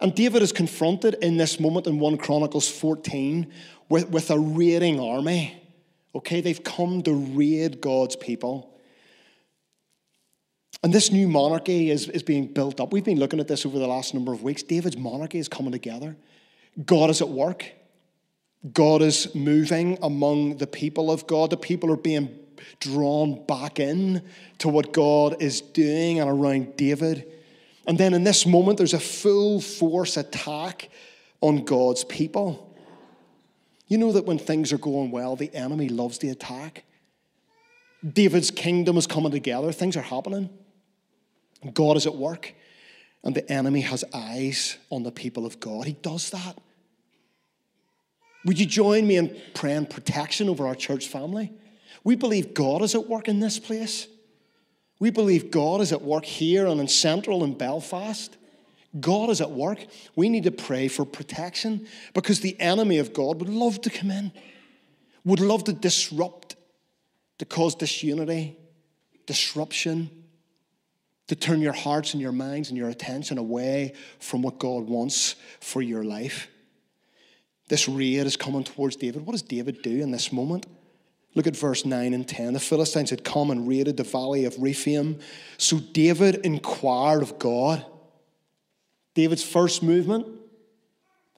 And 0.00 0.14
David 0.14 0.42
is 0.42 0.52
confronted 0.52 1.14
in 1.22 1.38
this 1.38 1.58
moment 1.58 1.86
in 1.86 1.98
1 1.98 2.18
Chronicles 2.18 2.68
14 2.68 3.50
with, 3.88 4.08
with 4.10 4.30
a 4.30 4.38
raiding 4.38 5.00
army. 5.00 5.59
Okay, 6.14 6.40
they've 6.40 6.62
come 6.62 7.02
to 7.02 7.14
raid 7.14 7.80
God's 7.80 8.16
people. 8.16 8.74
And 10.82 10.92
this 10.92 11.12
new 11.12 11.28
monarchy 11.28 11.90
is, 11.90 12.08
is 12.08 12.22
being 12.22 12.46
built 12.46 12.80
up. 12.80 12.92
We've 12.92 13.04
been 13.04 13.18
looking 13.18 13.38
at 13.38 13.48
this 13.48 13.66
over 13.66 13.78
the 13.78 13.86
last 13.86 14.14
number 14.14 14.32
of 14.32 14.42
weeks. 14.42 14.62
David's 14.62 14.96
monarchy 14.96 15.38
is 15.38 15.48
coming 15.48 15.72
together. 15.72 16.16
God 16.84 17.10
is 17.10 17.20
at 17.20 17.28
work. 17.28 17.70
God 18.72 19.02
is 19.02 19.34
moving 19.34 19.98
among 20.02 20.56
the 20.56 20.66
people 20.66 21.10
of 21.10 21.26
God. 21.26 21.50
The 21.50 21.56
people 21.56 21.92
are 21.92 21.96
being 21.96 22.38
drawn 22.78 23.44
back 23.46 23.78
in 23.80 24.22
to 24.58 24.68
what 24.68 24.92
God 24.92 25.40
is 25.40 25.60
doing 25.60 26.20
and 26.20 26.28
around 26.28 26.76
David. 26.76 27.26
And 27.86 27.98
then 27.98 28.14
in 28.14 28.24
this 28.24 28.46
moment, 28.46 28.78
there's 28.78 28.94
a 28.94 29.00
full 29.00 29.60
force 29.60 30.16
attack 30.16 30.90
on 31.40 31.64
God's 31.64 32.04
people. 32.04 32.69
You 33.90 33.98
know 33.98 34.12
that 34.12 34.24
when 34.24 34.38
things 34.38 34.72
are 34.72 34.78
going 34.78 35.10
well, 35.10 35.34
the 35.34 35.52
enemy 35.52 35.88
loves 35.88 36.18
the 36.18 36.28
attack. 36.30 36.84
David's 38.08 38.52
kingdom 38.52 38.96
is 38.96 39.08
coming 39.08 39.32
together, 39.32 39.72
things 39.72 39.96
are 39.96 40.02
happening. 40.02 40.48
God 41.74 41.96
is 41.96 42.06
at 42.06 42.14
work, 42.14 42.54
and 43.24 43.34
the 43.34 43.50
enemy 43.50 43.80
has 43.80 44.04
eyes 44.14 44.78
on 44.90 45.02
the 45.02 45.10
people 45.10 45.44
of 45.44 45.58
God. 45.58 45.86
He 45.86 45.94
does 45.94 46.30
that. 46.30 46.56
Would 48.46 48.60
you 48.60 48.64
join 48.64 49.08
me 49.08 49.16
in 49.16 49.36
praying 49.54 49.86
protection 49.86 50.48
over 50.48 50.68
our 50.68 50.76
church 50.76 51.08
family? 51.08 51.52
We 52.04 52.14
believe 52.14 52.54
God 52.54 52.82
is 52.82 52.94
at 52.94 53.08
work 53.08 53.26
in 53.26 53.40
this 53.40 53.58
place. 53.58 54.06
We 55.00 55.10
believe 55.10 55.50
God 55.50 55.80
is 55.80 55.92
at 55.92 56.00
work 56.00 56.24
here 56.24 56.68
and 56.68 56.80
in 56.80 56.86
Central 56.86 57.42
and 57.42 57.58
Belfast. 57.58 58.36
God 58.98 59.30
is 59.30 59.40
at 59.40 59.50
work. 59.50 59.86
We 60.16 60.28
need 60.28 60.44
to 60.44 60.50
pray 60.50 60.88
for 60.88 61.04
protection 61.04 61.86
because 62.12 62.40
the 62.40 62.58
enemy 62.58 62.98
of 62.98 63.12
God 63.12 63.38
would 63.38 63.48
love 63.48 63.80
to 63.82 63.90
come 63.90 64.10
in, 64.10 64.32
would 65.24 65.40
love 65.40 65.64
to 65.64 65.72
disrupt, 65.72 66.56
to 67.38 67.44
cause 67.44 67.74
disunity, 67.76 68.56
disruption, 69.26 70.10
to 71.28 71.36
turn 71.36 71.60
your 71.60 71.72
hearts 71.72 72.14
and 72.14 72.20
your 72.20 72.32
minds 72.32 72.70
and 72.70 72.76
your 72.76 72.88
attention 72.88 73.38
away 73.38 73.92
from 74.18 74.42
what 74.42 74.58
God 74.58 74.88
wants 74.88 75.36
for 75.60 75.80
your 75.80 76.02
life. 76.02 76.48
This 77.68 77.88
raid 77.88 78.26
is 78.26 78.36
coming 78.36 78.64
towards 78.64 78.96
David. 78.96 79.24
What 79.24 79.32
does 79.32 79.42
David 79.42 79.82
do 79.82 80.00
in 80.00 80.10
this 80.10 80.32
moment? 80.32 80.66
Look 81.36 81.46
at 81.46 81.56
verse 81.56 81.84
9 81.84 82.12
and 82.12 82.26
10. 82.26 82.54
The 82.54 82.58
Philistines 82.58 83.10
had 83.10 83.22
come 83.22 83.52
and 83.52 83.68
raided 83.68 83.96
the 83.96 84.02
valley 84.02 84.44
of 84.44 84.56
Rephaim. 84.58 85.20
So 85.56 85.78
David 85.78 86.44
inquired 86.44 87.22
of 87.22 87.38
God. 87.38 87.86
David's 89.14 89.42
first 89.42 89.82
movement 89.82 90.26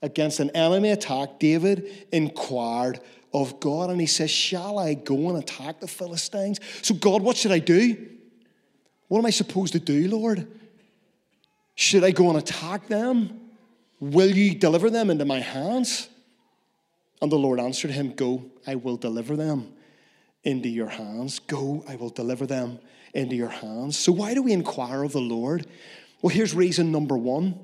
against 0.02 0.40
an 0.40 0.50
enemy 0.50 0.90
attack, 0.90 1.38
David 1.38 2.06
inquired 2.12 3.00
of 3.32 3.60
God. 3.60 3.90
And 3.90 4.00
he 4.00 4.06
says, 4.06 4.30
Shall 4.30 4.78
I 4.78 4.94
go 4.94 5.28
and 5.30 5.38
attack 5.38 5.80
the 5.80 5.88
Philistines? 5.88 6.58
So, 6.82 6.94
God, 6.94 7.22
what 7.22 7.36
should 7.36 7.52
I 7.52 7.58
do? 7.60 8.08
What 9.08 9.18
am 9.18 9.26
I 9.26 9.30
supposed 9.30 9.72
to 9.74 9.80
do, 9.80 10.08
Lord? 10.08 10.46
Should 11.74 12.04
I 12.04 12.10
go 12.10 12.28
and 12.28 12.38
attack 12.38 12.88
them? 12.88 13.40
Will 14.00 14.30
you 14.30 14.54
deliver 14.54 14.90
them 14.90 15.10
into 15.10 15.24
my 15.24 15.40
hands? 15.40 16.08
And 17.20 17.30
the 17.30 17.36
Lord 17.36 17.60
answered 17.60 17.92
him, 17.92 18.12
Go, 18.12 18.50
I 18.66 18.74
will 18.74 18.96
deliver 18.96 19.36
them 19.36 19.72
into 20.44 20.68
your 20.68 20.88
hands. 20.88 21.38
Go, 21.38 21.84
I 21.88 21.96
will 21.96 22.10
deliver 22.10 22.46
them 22.46 22.80
into 23.14 23.36
your 23.36 23.48
hands. 23.48 23.96
So, 23.96 24.12
why 24.12 24.34
do 24.34 24.42
we 24.42 24.52
inquire 24.52 25.04
of 25.04 25.12
the 25.12 25.20
Lord? 25.20 25.66
Well, 26.22 26.34
here's 26.34 26.54
reason 26.54 26.92
number 26.92 27.18
one 27.18 27.58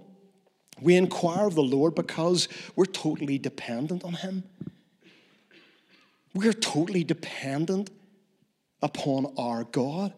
we 0.81 0.97
inquire 0.97 1.47
of 1.47 1.55
the 1.55 1.63
Lord 1.63 1.95
because 1.95 2.49
we're 2.77 2.85
totally 2.85 3.39
dependent 3.39 4.05
on 4.05 4.13
Him. 4.13 4.45
We're 6.35 6.53
totally 6.53 7.05
dependent 7.05 7.91
upon 8.83 9.33
our 9.37 9.65
God. 9.65 10.13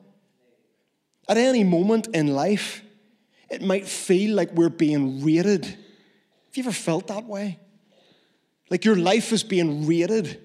At 1.28 1.38
any 1.38 1.64
moment 1.64 2.08
in 2.08 2.28
life, 2.28 2.82
it 3.48 3.62
might 3.62 3.86
feel 3.86 4.34
like 4.34 4.52
we're 4.52 4.68
being 4.68 5.24
rated. 5.24 5.64
Have 5.64 5.76
you 6.54 6.64
ever 6.64 6.72
felt 6.72 7.06
that 7.06 7.24
way? 7.24 7.58
Like 8.68 8.84
your 8.84 8.96
life 8.96 9.32
is 9.32 9.42
being 9.42 9.86
rated 9.86 10.40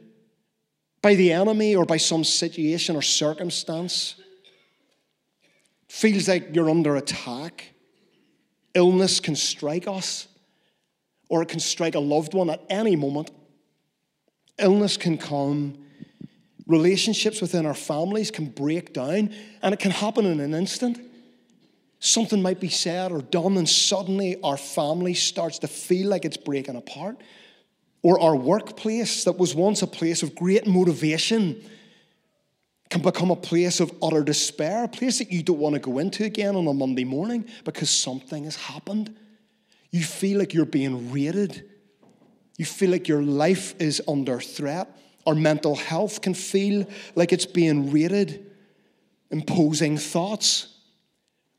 by 1.01 1.15
the 1.15 1.33
enemy 1.33 1.75
or 1.75 1.85
by 1.85 1.97
some 1.97 2.23
situation 2.23 2.95
or 2.95 3.01
circumstance. 3.01 4.15
Feels 5.87 6.27
like 6.27 6.55
you're 6.55 6.69
under 6.69 6.95
attack. 6.95 7.74
Illness 8.75 9.19
can 9.19 9.35
strike 9.35 9.87
us, 9.87 10.27
or 11.29 11.41
it 11.41 11.47
can 11.47 11.59
strike 11.59 11.95
a 11.95 11.99
loved 11.99 12.33
one 12.33 12.49
at 12.49 12.61
any 12.69 12.95
moment. 12.95 13.31
Illness 14.59 14.97
can 14.97 15.17
come. 15.17 15.77
Relationships 16.67 17.41
within 17.41 17.65
our 17.65 17.73
families 17.73 18.29
can 18.29 18.47
break 18.47 18.93
down, 18.93 19.33
and 19.61 19.73
it 19.73 19.79
can 19.79 19.91
happen 19.91 20.25
in 20.25 20.39
an 20.39 20.53
instant. 20.53 20.99
Something 21.99 22.41
might 22.41 22.59
be 22.59 22.69
said 22.69 23.11
or 23.11 23.21
done, 23.21 23.57
and 23.57 23.67
suddenly 23.67 24.37
our 24.43 24.57
family 24.57 25.13
starts 25.13 25.59
to 25.59 25.67
feel 25.67 26.09
like 26.09 26.25
it's 26.25 26.37
breaking 26.37 26.75
apart. 26.75 27.17
Or 28.03 28.19
our 28.19 28.35
workplace, 28.35 29.23
that 29.23 29.39
was 29.39 29.55
once 29.55 29.81
a 29.81 29.87
place 29.87 30.21
of 30.21 30.35
great 30.35 30.67
motivation, 30.67 31.63
can 32.89 33.01
become 33.01 33.31
a 33.31 33.35
place 33.35 33.79
of 33.79 33.91
utter 34.01 34.23
despair, 34.23 34.83
a 34.83 34.87
place 34.87 35.19
that 35.19 35.31
you 35.31 35.41
don't 35.43 35.59
want 35.59 35.73
to 35.73 35.79
go 35.79 35.97
into 35.97 36.23
again 36.23 36.55
on 36.55 36.67
a 36.67 36.73
Monday 36.73 37.03
morning 37.03 37.45
because 37.63 37.89
something 37.89 38.43
has 38.43 38.55
happened. 38.55 39.15
You 39.91 40.03
feel 40.03 40.39
like 40.39 40.53
you're 40.53 40.65
being 40.65 41.11
raided. 41.11 41.69
You 42.57 42.65
feel 42.65 42.91
like 42.91 43.07
your 43.07 43.23
life 43.23 43.73
is 43.79 44.01
under 44.07 44.39
threat. 44.39 44.87
Our 45.25 45.35
mental 45.35 45.75
health 45.75 46.21
can 46.21 46.33
feel 46.33 46.87
like 47.15 47.33
it's 47.33 47.45
being 47.45 47.91
raided. 47.91 48.51
Imposing 49.31 49.97
thoughts 49.97 50.75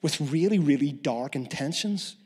with 0.02 0.20
really, 0.20 0.58
really 0.58 0.92
dark 0.92 1.34
intentions. 1.34 2.16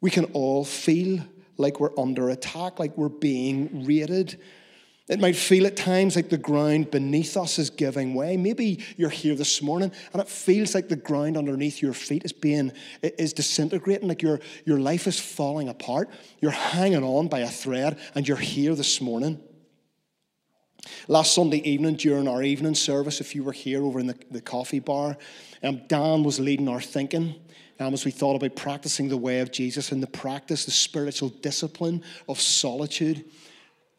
We 0.00 0.10
can 0.10 0.24
all 0.32 0.64
feel 0.64 1.20
like 1.56 1.78
we're 1.78 1.96
under 1.98 2.30
attack, 2.30 2.78
like 2.78 2.96
we're 2.98 3.08
being 3.08 3.86
raided. 3.86 4.40
It 5.06 5.20
might 5.20 5.36
feel 5.36 5.66
at 5.66 5.76
times 5.76 6.16
like 6.16 6.30
the 6.30 6.38
ground 6.38 6.90
beneath 6.90 7.36
us 7.36 7.58
is 7.58 7.68
giving 7.68 8.14
way. 8.14 8.38
Maybe 8.38 8.82
you're 8.96 9.10
here 9.10 9.34
this 9.34 9.60
morning 9.60 9.92
and 10.14 10.22
it 10.22 10.28
feels 10.28 10.74
like 10.74 10.88
the 10.88 10.96
ground 10.96 11.36
underneath 11.36 11.82
your 11.82 11.92
feet 11.92 12.24
is 12.24 12.32
being 12.32 12.72
is 13.02 13.34
disintegrating, 13.34 14.08
like 14.08 14.22
your, 14.22 14.40
your 14.64 14.80
life 14.80 15.06
is 15.06 15.20
falling 15.20 15.68
apart. 15.68 16.08
You're 16.40 16.52
hanging 16.52 17.04
on 17.04 17.28
by 17.28 17.40
a 17.40 17.48
thread 17.48 17.98
and 18.14 18.26
you're 18.26 18.38
here 18.38 18.74
this 18.74 19.02
morning. 19.02 19.40
Last 21.06 21.34
Sunday 21.34 21.58
evening, 21.68 21.96
during 21.96 22.26
our 22.26 22.42
evening 22.42 22.74
service, 22.74 23.20
if 23.20 23.34
you 23.34 23.44
were 23.44 23.52
here 23.52 23.82
over 23.82 24.00
in 24.00 24.06
the, 24.06 24.18
the 24.30 24.40
coffee 24.40 24.80
bar, 24.80 25.18
um, 25.62 25.82
Dan 25.86 26.22
was 26.22 26.40
leading 26.40 26.68
our 26.68 26.80
thinking. 26.80 27.34
Um, 27.80 27.92
as 27.92 28.04
we 28.04 28.10
thought 28.10 28.36
about 28.36 28.56
practicing 28.56 29.08
the 29.08 29.16
way 29.16 29.40
of 29.40 29.50
Jesus 29.50 29.92
and 29.92 30.02
the 30.02 30.06
practice, 30.06 30.64
the 30.64 30.70
spiritual 30.70 31.28
discipline 31.28 32.02
of 32.28 32.40
solitude 32.40 33.24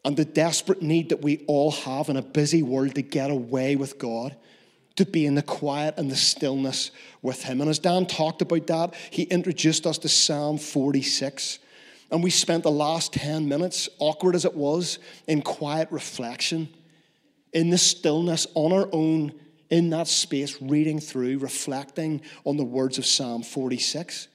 and 0.06 0.16
the 0.16 0.24
desperate 0.24 0.82
need 0.82 1.08
that 1.08 1.20
we 1.20 1.44
all 1.48 1.72
have 1.72 2.08
in 2.08 2.16
a 2.16 2.22
busy 2.22 2.62
world 2.62 2.94
to 2.94 3.02
get 3.02 3.28
away 3.28 3.74
with 3.74 3.98
God, 3.98 4.36
to 4.94 5.04
be 5.04 5.26
in 5.26 5.34
the 5.34 5.42
quiet 5.42 5.94
and 5.98 6.08
the 6.08 6.14
stillness 6.14 6.92
with 7.22 7.42
Him. 7.42 7.60
And 7.60 7.68
as 7.68 7.80
Dan 7.80 8.06
talked 8.06 8.40
about 8.40 8.68
that, 8.68 8.94
he 9.10 9.24
introduced 9.24 9.84
us 9.84 9.98
to 9.98 10.08
Psalm 10.08 10.58
46. 10.58 11.58
And 12.12 12.22
we 12.22 12.30
spent 12.30 12.62
the 12.62 12.70
last 12.70 13.14
10 13.14 13.48
minutes, 13.48 13.88
awkward 13.98 14.36
as 14.36 14.44
it 14.44 14.54
was, 14.54 15.00
in 15.26 15.42
quiet 15.42 15.88
reflection, 15.90 16.68
in 17.52 17.70
the 17.70 17.78
stillness, 17.78 18.46
on 18.54 18.72
our 18.72 18.88
own, 18.92 19.32
in 19.70 19.90
that 19.90 20.06
space, 20.06 20.62
reading 20.62 21.00
through, 21.00 21.38
reflecting 21.38 22.22
on 22.44 22.56
the 22.56 22.64
words 22.64 22.96
of 22.96 23.06
Psalm 23.06 23.42
46. 23.42 24.28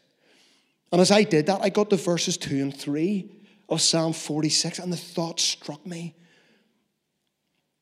And 0.92 1.00
as 1.00 1.12
I 1.12 1.24
did 1.24 1.46
that, 1.46 1.62
I 1.62 1.70
got 1.70 1.90
to 1.92 1.96
verses 1.96 2.36
2 2.36 2.62
and 2.62 2.78
3 2.78 3.38
of 3.72 3.82
Psalm 3.82 4.12
46, 4.12 4.80
and 4.80 4.92
the 4.92 4.98
thought 4.98 5.40
struck 5.40 5.84
me. 5.88 6.14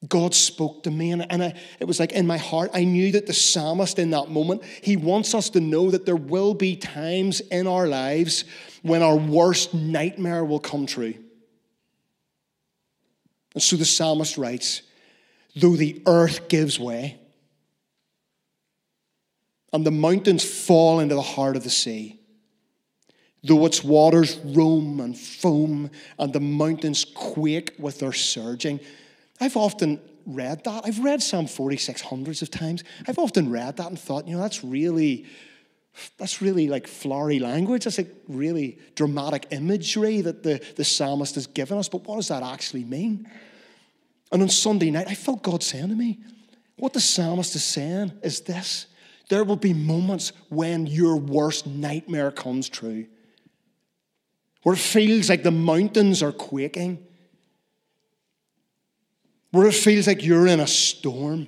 God 0.08 0.34
spoke 0.34 0.84
to 0.84 0.92
me, 0.92 1.12
and, 1.12 1.30
and 1.30 1.44
I, 1.44 1.56
it 1.80 1.86
was 1.86 2.00
like 2.00 2.14
in 2.14 2.26
my 2.26 2.38
heart, 2.38 2.70
I 2.74 2.86
knew 2.86 3.12
that 3.12 3.26
the 3.26 3.34
psalmist 3.34 4.00
in 4.00 4.12
that 4.12 4.30
moment, 4.30 4.64
he 4.82 4.96
wants 4.96 5.34
us 5.34 5.50
to 5.50 5.60
know 5.60 5.92
that 5.92 6.06
there 6.06 6.16
will 6.16 6.54
be 6.54 6.78
times 6.78 7.42
in 7.42 7.68
our 7.68 7.88
lives 7.88 8.46
when 8.82 9.02
our 9.02 9.18
worst 9.18 9.74
nightmare 9.74 10.46
will 10.46 10.60
come 10.60 10.86
true. 10.86 11.16
And 13.56 13.62
so 13.62 13.76
the 13.76 13.84
psalmist 13.84 14.38
writes, 14.38 14.84
Though 15.56 15.76
the 15.76 16.02
earth 16.06 16.48
gives 16.48 16.80
way, 16.80 17.20
and 19.74 19.86
the 19.86 19.92
mountains 19.92 20.44
fall 20.44 21.00
into 21.00 21.16
the 21.16 21.22
heart 21.22 21.58
of 21.58 21.64
the 21.64 21.70
sea, 21.70 22.19
Though 23.44 23.66
its 23.66 23.84
waters 23.84 24.38
roam 24.44 25.00
and 25.00 25.18
foam 25.18 25.90
and 26.18 26.34
the 26.34 26.42
mountains 26.42 27.06
quake 27.06 27.74
with 27.80 28.00
their 28.00 28.12
surging. 28.12 28.80
I've 29.40 29.56
often 29.56 30.02
read 30.26 30.64
that. 30.66 30.84
I've 30.86 31.00
read 31.00 31.24
Psalm 31.24 31.48
46 31.48 32.02
hundreds 32.02 32.42
of 32.42 32.52
times. 32.52 32.84
I've 33.08 33.18
often 33.18 33.50
read 33.50 33.78
that 33.78 33.88
and 33.88 33.98
thought, 33.98 34.28
you 34.28 34.36
know, 34.36 34.42
that's 34.42 34.64
really, 34.64 35.26
that's 36.18 36.42
really 36.42 36.68
like 36.68 36.86
flowery 36.86 37.40
language. 37.40 37.86
That's 37.86 37.98
like 37.98 38.14
really 38.28 38.78
dramatic 38.96 39.48
imagery 39.52 40.20
that 40.22 40.44
the, 40.44 40.62
the 40.76 40.84
psalmist 40.84 41.36
has 41.36 41.48
given 41.48 41.78
us. 41.78 41.88
But 41.88 42.06
what 42.06 42.18
does 42.18 42.28
that 42.28 42.44
actually 42.44 42.84
mean? 42.84 43.30
And 44.32 44.42
on 44.42 44.50
Sunday 44.50 44.92
night, 44.92 45.08
I 45.08 45.16
felt 45.16 45.42
God 45.42 45.64
saying 45.64 45.90
to 45.90 45.96
me, 45.96 46.20
what 46.76 46.94
the 46.94 47.00
psalmist 47.00 47.56
is 47.56 47.64
saying 47.64 48.12
is 48.22 48.42
this 48.42 48.86
there 49.30 49.44
will 49.44 49.56
be 49.56 49.74
moments 49.74 50.32
when 50.50 50.88
your 50.88 51.16
worst 51.16 51.68
nightmare 51.68 52.32
comes 52.32 52.68
true 52.68 53.06
where 54.64 54.76
it 54.76 54.80
feels 54.80 55.30
like 55.30 55.44
the 55.44 55.52
mountains 55.52 56.22
are 56.22 56.32
quaking, 56.32 57.06
where 59.52 59.68
it 59.68 59.74
feels 59.74 60.08
like 60.08 60.24
you're 60.24 60.48
in 60.48 60.60
a 60.60 60.68
storm 60.68 61.48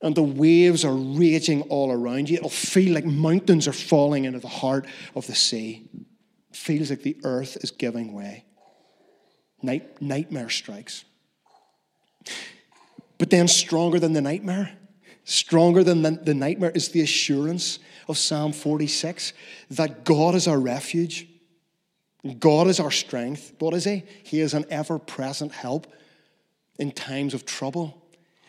and 0.00 0.14
the 0.14 0.22
waves 0.22 0.84
are 0.84 0.94
raging 0.94 1.62
all 1.62 1.90
around 1.90 2.30
you. 2.30 2.36
It'll 2.36 2.48
feel 2.48 2.94
like 2.94 3.04
mountains 3.04 3.66
are 3.66 3.72
falling 3.72 4.24
into 4.24 4.38
the 4.38 4.48
heart 4.48 4.86
of 5.14 5.26
the 5.26 5.34
sea. 5.34 5.88
It 6.50 6.56
feels 6.56 6.90
like 6.90 7.02
the 7.02 7.16
earth 7.24 7.56
is 7.62 7.70
giving 7.70 8.12
way. 8.12 8.44
Night, 9.60 10.00
nightmare 10.00 10.50
strikes. 10.50 11.04
But 13.18 13.30
then, 13.30 13.48
stronger 13.48 13.98
than 13.98 14.12
the 14.12 14.20
nightmare, 14.20 14.78
stronger 15.24 15.82
than 15.82 16.02
the, 16.02 16.12
the 16.12 16.34
nightmare, 16.34 16.70
is 16.70 16.90
the 16.90 17.00
assurance 17.00 17.80
of 18.08 18.16
Psalm 18.16 18.52
46 18.52 19.32
that 19.70 20.04
God 20.04 20.36
is 20.36 20.46
our 20.46 20.60
refuge. 20.60 21.27
God 22.38 22.66
is 22.66 22.80
our 22.80 22.90
strength. 22.90 23.52
What 23.58 23.74
is 23.74 23.84
He? 23.84 24.04
He 24.22 24.40
is 24.40 24.54
an 24.54 24.64
ever 24.70 24.98
present 24.98 25.52
help 25.52 25.86
in 26.78 26.90
times 26.90 27.34
of 27.34 27.44
trouble, 27.44 28.02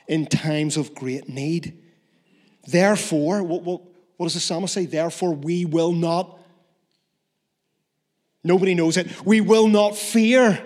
in 0.07 0.25
times 0.25 0.77
of 0.77 0.95
great 0.95 1.29
need. 1.29 1.77
Therefore, 2.67 3.43
what, 3.43 3.63
what, 3.63 3.81
what 4.17 4.25
does 4.25 4.33
the 4.33 4.39
psalmist 4.39 4.73
say? 4.73 4.85
Therefore, 4.85 5.33
we 5.33 5.65
will 5.65 5.91
not. 5.91 6.39
Nobody 8.43 8.73
knows 8.73 8.97
it. 8.97 9.25
We 9.25 9.41
will 9.41 9.67
not 9.67 9.95
fear. 9.95 10.63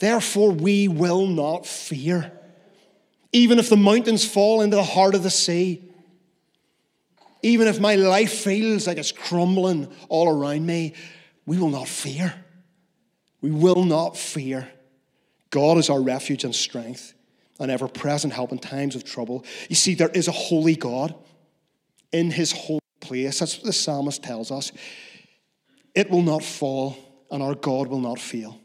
Therefore, 0.00 0.50
we 0.50 0.88
will 0.88 1.26
not 1.26 1.66
fear. 1.66 2.32
Even 3.32 3.58
if 3.58 3.68
the 3.70 3.76
mountains 3.76 4.26
fall 4.26 4.60
into 4.60 4.76
the 4.76 4.82
heart 4.82 5.14
of 5.14 5.22
the 5.22 5.30
sea, 5.30 5.91
even 7.42 7.66
if 7.68 7.80
my 7.80 7.96
life 7.96 8.32
feels 8.32 8.86
like 8.86 8.98
it's 8.98 9.12
crumbling 9.12 9.92
all 10.08 10.28
around 10.28 10.64
me, 10.64 10.94
we 11.44 11.58
will 11.58 11.70
not 11.70 11.88
fear. 11.88 12.32
We 13.40 13.50
will 13.50 13.84
not 13.84 14.16
fear. 14.16 14.68
God 15.50 15.76
is 15.76 15.90
our 15.90 16.00
refuge 16.00 16.44
and 16.44 16.54
strength, 16.54 17.12
an 17.58 17.68
ever 17.68 17.88
present 17.88 18.32
help 18.32 18.52
in 18.52 18.58
times 18.58 18.94
of 18.94 19.04
trouble. 19.04 19.44
You 19.68 19.74
see, 19.74 19.94
there 19.94 20.08
is 20.08 20.28
a 20.28 20.32
holy 20.32 20.76
God 20.76 21.14
in 22.12 22.30
his 22.30 22.52
holy 22.52 22.80
place. 23.00 23.40
That's 23.40 23.56
what 23.56 23.66
the 23.66 23.72
psalmist 23.72 24.22
tells 24.22 24.50
us. 24.50 24.72
It 25.94 26.10
will 26.10 26.22
not 26.22 26.42
fall, 26.42 26.96
and 27.30 27.42
our 27.42 27.54
God 27.54 27.88
will 27.88 28.00
not 28.00 28.18
fail. 28.18 28.61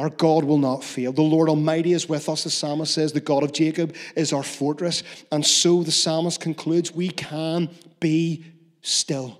Our 0.00 0.08
God 0.08 0.44
will 0.44 0.56
not 0.56 0.82
fail. 0.82 1.12
The 1.12 1.20
Lord 1.20 1.50
Almighty 1.50 1.92
is 1.92 2.08
with 2.08 2.30
us, 2.30 2.44
the 2.44 2.50
psalmist 2.50 2.94
says. 2.94 3.12
The 3.12 3.20
God 3.20 3.42
of 3.42 3.52
Jacob 3.52 3.94
is 4.16 4.32
our 4.32 4.42
fortress. 4.42 5.02
And 5.30 5.44
so 5.44 5.82
the 5.82 5.92
psalmist 5.92 6.40
concludes 6.40 6.90
we 6.90 7.10
can 7.10 7.68
be 8.00 8.46
still. 8.80 9.38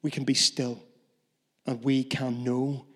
We 0.00 0.10
can 0.10 0.24
be 0.24 0.32
still. 0.32 0.82
And 1.66 1.84
we 1.84 2.04
can 2.04 2.42
know 2.42 2.86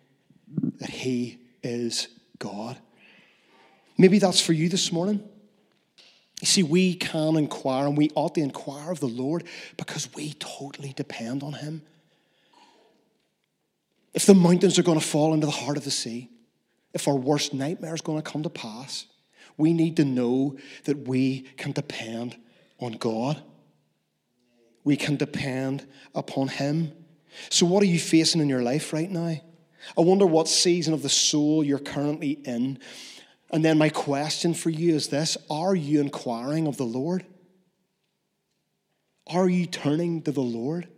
that 0.79 0.89
He 0.89 1.39
is 1.63 2.09
God. 2.39 2.79
Maybe 3.99 4.19
that's 4.19 4.41
for 4.41 4.55
you 4.55 4.71
this 4.71 4.91
morning. 4.91 5.23
You 6.41 6.47
see, 6.47 6.63
we 6.63 6.95
can 6.95 7.37
inquire 7.37 7.87
and 7.87 7.95
we 7.95 8.11
ought 8.15 8.37
to 8.37 8.41
inquire 8.41 8.91
of 8.91 9.01
the 9.01 9.07
Lord 9.07 9.45
because 9.77 10.09
we 10.15 10.33
totally 10.39 10.95
depend 10.95 11.43
on 11.43 11.53
Him. 11.53 11.83
If 14.13 14.27
the 14.27 14.35
mountains 14.35 14.79
are 14.79 14.83
going 14.83 14.99
to 14.99 15.05
fall 15.05 15.35
into 15.35 15.47
the 15.47 15.53
heart 15.53 15.77
of 15.77 15.85
the 15.85 15.91
sea, 15.91 16.31
if 16.93 17.07
our 17.07 17.15
worst 17.15 17.55
nightmare 17.55 17.95
is 17.95 18.01
going 18.01 18.21
to 18.21 18.29
come 18.29 18.43
to 18.43 18.51
pass, 18.51 19.07
we 19.57 19.73
need 19.73 19.97
to 19.97 20.05
know 20.05 20.57
that 20.85 21.07
we 21.07 21.43
can 21.57 21.73
depend 21.73 22.37
on 22.81 22.93
God. 22.93 23.41
We 24.83 24.97
can 24.97 25.17
depend 25.17 25.87
upon 26.15 26.49
Him. 26.49 26.93
So, 27.51 27.67
what 27.67 27.83
are 27.83 27.87
you 27.87 28.01
facing 28.01 28.41
in 28.41 28.49
your 28.49 28.63
life 28.63 28.93
right 28.93 29.11
now? 29.11 29.41
I 29.97 30.01
wonder 30.01 30.27
what 30.27 30.49
season 30.49 30.95
of 30.95 31.03
the 31.03 31.09
soul 31.09 31.63
you're 31.63 31.79
currently 31.79 32.33
in. 32.33 32.79
And 33.51 33.65
then, 33.65 33.79
my 33.79 33.89
question 33.89 34.55
for 34.55 34.71
you 34.71 34.95
is 34.95 35.09
this 35.09 35.37
Are 35.49 35.75
you 35.75 36.01
inquiring 36.01 36.67
of 36.67 36.77
the 36.77 36.85
Lord? 36.85 37.25
Are 39.27 39.49
you 39.49 39.67
turning 39.67 40.23
to 40.23 40.33
the 40.33 40.41
Lord? 40.41 40.89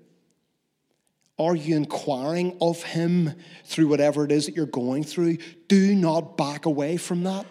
Are 1.43 1.57
you 1.57 1.75
inquiring 1.77 2.57
of 2.61 2.85
Him 2.85 3.35
through 3.65 3.89
whatever 3.89 4.25
it 4.25 4.31
is 4.31 4.47
that 4.47 4.55
you're 4.55 4.65
going 4.65 5.03
through? 5.03 5.39
Do 5.67 5.93
not 5.93 6.37
back 6.37 6.67
away 6.67 6.97
from 6.97 7.25
that. 7.25 7.47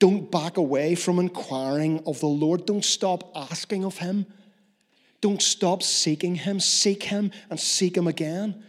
Don't 0.00 0.32
back 0.32 0.56
away 0.56 0.96
from 0.96 1.20
inquiring 1.20 2.02
of 2.08 2.18
the 2.18 2.26
Lord. 2.26 2.66
Don't 2.66 2.84
stop 2.84 3.30
asking 3.36 3.84
of 3.84 3.98
Him. 3.98 4.26
Don't 5.20 5.40
stop 5.40 5.84
seeking 5.84 6.34
Him. 6.34 6.58
Seek 6.58 7.04
Him 7.04 7.30
and 7.50 7.60
seek 7.60 7.96
Him 7.96 8.08
again. 8.08 8.64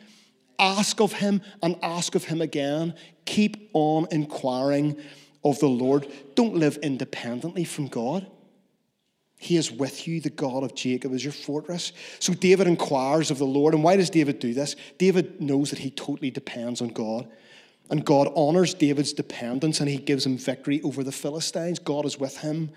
Ask 0.59 1.01
of 1.01 1.13
Him 1.13 1.41
and 1.63 1.75
ask 1.81 2.13
of 2.13 2.25
Him 2.25 2.39
again. 2.39 2.93
Keep 3.25 3.71
on 3.73 4.05
inquiring 4.11 4.95
of 5.43 5.57
the 5.57 5.65
Lord. 5.65 6.07
Don't 6.35 6.53
live 6.53 6.77
independently 6.83 7.63
from 7.63 7.87
God. 7.87 8.27
He 9.43 9.57
is 9.57 9.69
with 9.69 10.07
you. 10.07 10.21
The 10.21 10.29
God 10.29 10.63
of 10.63 10.73
Jacob 10.73 11.13
is 11.13 11.23
your 11.23 11.33
fortress. 11.33 11.91
So 12.19 12.33
David 12.33 12.65
inquires 12.65 13.29
of 13.29 13.39
the 13.39 13.45
Lord. 13.45 13.73
And 13.73 13.83
why 13.83 13.97
does 13.97 14.09
David 14.09 14.39
do 14.39 14.53
this? 14.53 14.77
David 14.97 15.41
knows 15.41 15.69
that 15.71 15.79
he 15.79 15.91
totally 15.91 16.31
depends 16.31 16.81
on 16.81 16.87
God. 16.87 17.27
And 17.89 18.05
God 18.05 18.31
honors 18.35 18.73
David's 18.73 19.11
dependence 19.11 19.81
and 19.81 19.89
he 19.89 19.97
gives 19.97 20.25
him 20.25 20.37
victory 20.37 20.81
over 20.83 21.03
the 21.03 21.11
Philistines. 21.11 21.77
God 21.77 22.05
is 22.05 22.17
with 22.17 22.37
him. 22.37 22.71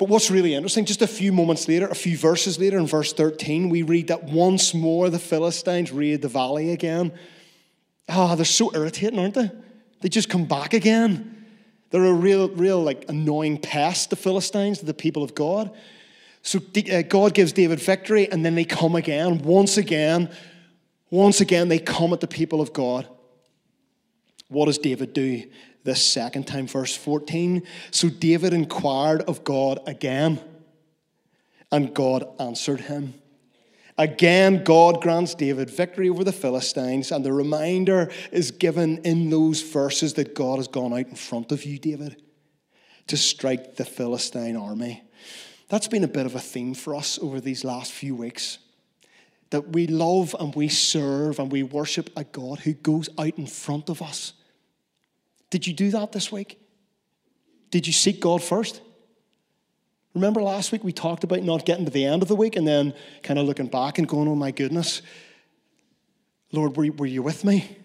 But 0.00 0.08
what's 0.08 0.30
really 0.30 0.54
interesting, 0.54 0.84
just 0.84 1.02
a 1.02 1.06
few 1.06 1.32
moments 1.32 1.68
later, 1.68 1.86
a 1.86 1.94
few 1.94 2.16
verses 2.16 2.58
later, 2.58 2.78
in 2.78 2.86
verse 2.86 3.12
13, 3.12 3.68
we 3.68 3.82
read 3.82 4.08
that 4.08 4.24
once 4.24 4.74
more 4.74 5.08
the 5.08 5.18
Philistines 5.18 5.92
raid 5.92 6.22
the 6.22 6.28
valley 6.28 6.72
again. 6.72 7.12
Ah, 8.08 8.32
oh, 8.32 8.36
they're 8.36 8.44
so 8.44 8.74
irritating, 8.74 9.18
aren't 9.18 9.34
they? 9.34 9.50
They 10.00 10.08
just 10.08 10.28
come 10.28 10.46
back 10.46 10.74
again. 10.74 11.37
They're 11.90 12.04
a 12.04 12.12
real, 12.12 12.48
real 12.50 12.82
like 12.82 13.06
annoying 13.08 13.58
pest, 13.58 14.10
the 14.10 14.16
Philistines, 14.16 14.78
to 14.78 14.84
the 14.84 14.94
people 14.94 15.22
of 15.22 15.34
God. 15.34 15.74
So 16.42 16.60
uh, 16.92 17.02
God 17.02 17.34
gives 17.34 17.52
David 17.52 17.80
victory, 17.80 18.30
and 18.30 18.44
then 18.44 18.54
they 18.54 18.64
come 18.64 18.94
again. 18.94 19.38
Once 19.42 19.76
again, 19.76 20.30
once 21.10 21.40
again, 21.40 21.68
they 21.68 21.78
come 21.78 22.12
at 22.12 22.20
the 22.20 22.26
people 22.26 22.60
of 22.60 22.72
God. 22.72 23.08
What 24.48 24.66
does 24.66 24.78
David 24.78 25.12
do 25.12 25.44
this 25.84 26.04
second 26.04 26.46
time? 26.46 26.66
Verse 26.66 26.94
14. 26.94 27.62
So 27.90 28.08
David 28.08 28.52
inquired 28.52 29.22
of 29.22 29.44
God 29.44 29.80
again, 29.86 30.40
and 31.72 31.94
God 31.94 32.26
answered 32.38 32.80
him. 32.80 33.14
Again, 33.98 34.62
God 34.62 35.02
grants 35.02 35.34
David 35.34 35.68
victory 35.68 36.08
over 36.08 36.22
the 36.22 36.32
Philistines, 36.32 37.10
and 37.10 37.24
the 37.24 37.32
reminder 37.32 38.12
is 38.30 38.52
given 38.52 38.98
in 38.98 39.28
those 39.28 39.60
verses 39.60 40.14
that 40.14 40.36
God 40.36 40.58
has 40.58 40.68
gone 40.68 40.92
out 40.92 41.08
in 41.08 41.16
front 41.16 41.50
of 41.50 41.64
you, 41.64 41.80
David, 41.80 42.22
to 43.08 43.16
strike 43.16 43.74
the 43.74 43.84
Philistine 43.84 44.56
army. 44.56 45.02
That's 45.68 45.88
been 45.88 46.04
a 46.04 46.08
bit 46.08 46.26
of 46.26 46.36
a 46.36 46.40
theme 46.40 46.74
for 46.74 46.94
us 46.94 47.18
over 47.20 47.40
these 47.40 47.64
last 47.64 47.90
few 47.90 48.14
weeks. 48.14 48.58
That 49.50 49.70
we 49.70 49.88
love 49.88 50.36
and 50.38 50.54
we 50.54 50.68
serve 50.68 51.40
and 51.40 51.50
we 51.50 51.64
worship 51.64 52.10
a 52.16 52.22
God 52.22 52.60
who 52.60 52.74
goes 52.74 53.08
out 53.18 53.36
in 53.36 53.46
front 53.46 53.88
of 53.88 54.00
us. 54.00 54.34
Did 55.50 55.66
you 55.66 55.72
do 55.72 55.90
that 55.90 56.12
this 56.12 56.30
week? 56.30 56.60
Did 57.70 57.86
you 57.86 57.92
seek 57.92 58.20
God 58.20 58.44
first? 58.44 58.80
Remember 60.18 60.42
last 60.42 60.72
week 60.72 60.82
we 60.82 60.90
talked 60.90 61.22
about 61.22 61.44
not 61.44 61.64
getting 61.64 61.84
to 61.84 61.92
the 61.92 62.04
end 62.04 62.22
of 62.22 62.28
the 62.28 62.34
week 62.34 62.56
and 62.56 62.66
then 62.66 62.92
kind 63.22 63.38
of 63.38 63.46
looking 63.46 63.68
back 63.68 63.98
and 63.98 64.08
going, 64.08 64.26
oh 64.26 64.34
my 64.34 64.50
goodness, 64.50 65.00
Lord, 66.50 66.76
were, 66.76 66.90
were 66.90 67.06
you 67.06 67.22
with 67.22 67.44
me? 67.44 67.78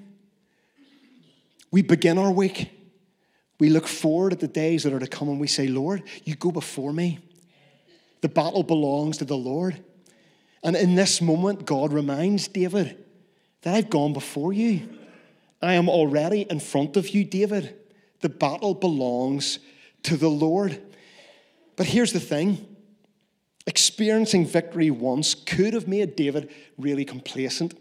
We 1.70 1.84
begin 1.84 2.18
our 2.18 2.32
week. 2.32 2.72
We 3.60 3.70
look 3.70 3.88
forward 3.88 4.34
at 4.34 4.40
the 4.40 4.48
days 4.48 4.82
that 4.82 4.94
are 4.94 5.00
to 5.00 5.06
come 5.06 5.30
and 5.30 5.40
we 5.40 5.46
say, 5.46 5.68
Lord, 5.68 6.02
you 6.24 6.34
go 6.36 6.52
before 6.52 6.92
me. 6.92 7.20
The 8.22 8.30
battle 8.30 8.64
belongs 8.64 9.18
to 9.18 9.26
the 9.26 9.38
Lord. 9.38 9.84
And 10.64 10.76
in 10.76 10.96
this 10.96 11.22
moment, 11.22 11.68
God 11.68 11.94
reminds 11.94 12.48
David 12.48 12.98
that 13.62 13.76
I've 13.76 13.92
gone 13.92 14.12
before 14.14 14.54
you. 14.54 14.90
I 15.62 15.74
am 15.74 15.88
already 15.88 16.42
in 16.50 16.60
front 16.60 16.98
of 16.98 17.10
you, 17.10 17.26
David. 17.26 17.76
The 18.22 18.30
battle 18.30 18.74
belongs 18.74 19.60
to 20.02 20.18
the 20.18 20.30
Lord. 20.30 20.82
But 21.76 21.88
here's 21.88 22.14
the 22.14 22.20
thing 22.20 22.68
experiencing 23.66 24.46
victory 24.46 24.92
once 24.92 25.34
could 25.34 25.74
have 25.74 25.88
made 25.88 26.16
David 26.16 26.52
really 26.78 27.06
complacent. 27.06 27.74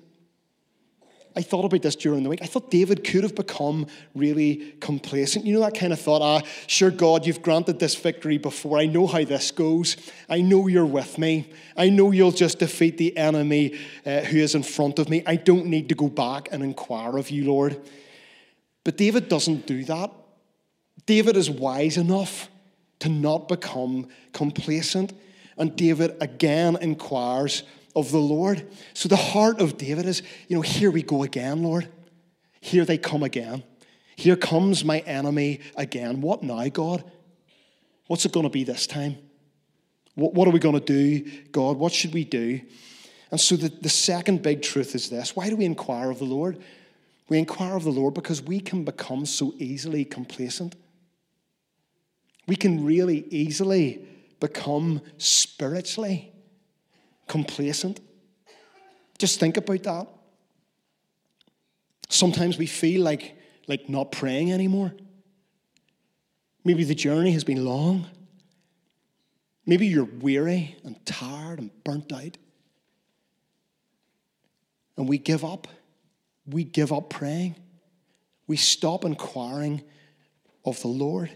I 1.34 1.42
thought 1.42 1.64
about 1.64 1.80
this 1.80 1.96
during 1.96 2.22
the 2.22 2.28
week. 2.28 2.42
I 2.42 2.46
thought 2.46 2.70
David 2.70 3.04
could 3.04 3.22
have 3.22 3.34
become 3.34 3.86
really 4.14 4.74
complacent. 4.80 5.46
You 5.46 5.54
know, 5.54 5.60
that 5.60 5.74
kind 5.74 5.92
of 5.92 5.98
thought, 6.00 6.20
ah, 6.20 6.46
sure, 6.66 6.90
God, 6.90 7.26
you've 7.26 7.40
granted 7.40 7.78
this 7.78 7.94
victory 7.94 8.36
before. 8.36 8.78
I 8.78 8.84
know 8.84 9.06
how 9.06 9.24
this 9.24 9.50
goes. 9.50 9.96
I 10.28 10.42
know 10.42 10.66
you're 10.66 10.84
with 10.84 11.16
me. 11.16 11.50
I 11.76 11.88
know 11.88 12.10
you'll 12.10 12.32
just 12.32 12.58
defeat 12.58 12.98
the 12.98 13.16
enemy 13.16 13.78
uh, 14.04 14.20
who 14.20 14.38
is 14.38 14.54
in 14.54 14.62
front 14.62 14.98
of 14.98 15.08
me. 15.08 15.22
I 15.26 15.36
don't 15.36 15.66
need 15.66 15.88
to 15.88 15.94
go 15.94 16.08
back 16.08 16.48
and 16.52 16.62
inquire 16.62 17.16
of 17.16 17.30
you, 17.30 17.46
Lord. 17.46 17.80
But 18.84 18.98
David 18.98 19.28
doesn't 19.28 19.66
do 19.66 19.84
that. 19.84 20.10
David 21.06 21.36
is 21.36 21.48
wise 21.48 21.96
enough 21.96 22.48
to 23.02 23.08
not 23.08 23.48
become 23.48 24.06
complacent. 24.32 25.12
And 25.58 25.74
David 25.74 26.16
again 26.20 26.76
inquires 26.80 27.64
of 27.96 28.12
the 28.12 28.18
Lord. 28.18 28.64
So 28.94 29.08
the 29.08 29.16
heart 29.16 29.60
of 29.60 29.76
David 29.76 30.06
is, 30.06 30.22
you 30.46 30.54
know, 30.54 30.62
here 30.62 30.92
we 30.92 31.02
go 31.02 31.24
again, 31.24 31.64
Lord. 31.64 31.88
Here 32.60 32.84
they 32.84 32.98
come 32.98 33.24
again. 33.24 33.64
Here 34.14 34.36
comes 34.36 34.84
my 34.84 35.00
enemy 35.00 35.62
again. 35.74 36.20
What 36.20 36.44
now, 36.44 36.68
God? 36.68 37.02
What's 38.06 38.24
it 38.24 38.30
going 38.30 38.44
to 38.44 38.50
be 38.50 38.62
this 38.62 38.86
time? 38.86 39.18
What, 40.14 40.34
what 40.34 40.46
are 40.46 40.52
we 40.52 40.60
going 40.60 40.78
to 40.78 40.80
do, 40.80 41.28
God? 41.50 41.78
What 41.78 41.92
should 41.92 42.14
we 42.14 42.24
do? 42.24 42.60
And 43.32 43.40
so 43.40 43.56
the, 43.56 43.68
the 43.68 43.88
second 43.88 44.42
big 44.42 44.62
truth 44.62 44.94
is 44.94 45.10
this 45.10 45.34
why 45.34 45.50
do 45.50 45.56
we 45.56 45.64
inquire 45.64 46.12
of 46.12 46.20
the 46.20 46.24
Lord? 46.24 46.62
We 47.28 47.38
inquire 47.38 47.74
of 47.74 47.82
the 47.82 47.90
Lord 47.90 48.14
because 48.14 48.40
we 48.40 48.60
can 48.60 48.84
become 48.84 49.26
so 49.26 49.54
easily 49.58 50.04
complacent. 50.04 50.76
We 52.46 52.56
can 52.56 52.84
really 52.84 53.26
easily 53.30 54.06
become 54.40 55.00
spiritually 55.18 56.32
complacent. 57.28 58.00
Just 59.18 59.38
think 59.38 59.56
about 59.56 59.82
that. 59.84 60.08
Sometimes 62.08 62.58
we 62.58 62.66
feel 62.66 63.02
like, 63.02 63.36
like 63.68 63.88
not 63.88 64.12
praying 64.12 64.52
anymore. 64.52 64.92
Maybe 66.64 66.84
the 66.84 66.94
journey 66.94 67.32
has 67.32 67.44
been 67.44 67.64
long. 67.64 68.06
Maybe 69.64 69.86
you're 69.86 70.04
weary 70.04 70.76
and 70.84 71.04
tired 71.06 71.58
and 71.58 71.70
burnt 71.84 72.12
out. 72.12 72.36
And 74.96 75.08
we 75.08 75.18
give 75.18 75.44
up. 75.44 75.68
We 76.46 76.64
give 76.64 76.92
up 76.92 77.10
praying. 77.10 77.56
We 78.46 78.56
stop 78.56 79.04
inquiring 79.04 79.82
of 80.64 80.80
the 80.82 80.88
Lord. 80.88 81.30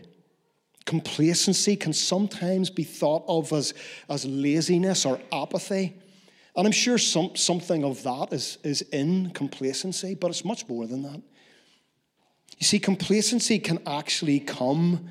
Complacency 0.87 1.77
can 1.77 1.93
sometimes 1.93 2.71
be 2.71 2.85
thought 2.85 3.25
of 3.29 3.53
as, 3.53 3.75
as 4.09 4.25
laziness 4.25 5.05
or 5.05 5.21
apathy. 5.33 5.95
And 6.57 6.67
I'm 6.67 6.73
sure 6.73 6.97
some, 6.97 7.37
something 7.37 7.85
of 7.85 8.03
that 8.05 8.33
is, 8.33 8.57
is 8.65 8.81
in 8.81 9.31
complacency, 9.31 10.15
but 10.15 10.29
it's 10.29 10.45
much 10.45 10.67
more 10.69 10.87
than 10.87 11.03
that. 11.03 11.21
You 12.59 12.65
see, 12.65 12.79
complacency 12.79 13.59
can 13.59 13.81
actually 13.87 14.41
come 14.41 15.11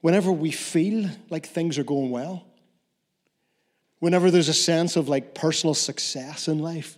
whenever 0.00 0.32
we 0.32 0.50
feel 0.50 1.10
like 1.28 1.46
things 1.46 1.78
are 1.78 1.84
going 1.84 2.10
well, 2.10 2.46
whenever 3.98 4.30
there's 4.30 4.48
a 4.48 4.54
sense 4.54 4.96
of 4.96 5.08
like 5.08 5.34
personal 5.34 5.74
success 5.74 6.48
in 6.48 6.58
life 6.60 6.96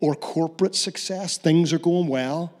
or 0.00 0.14
corporate 0.14 0.74
success, 0.74 1.38
things 1.38 1.72
are 1.72 1.78
going 1.78 2.08
well. 2.08 2.54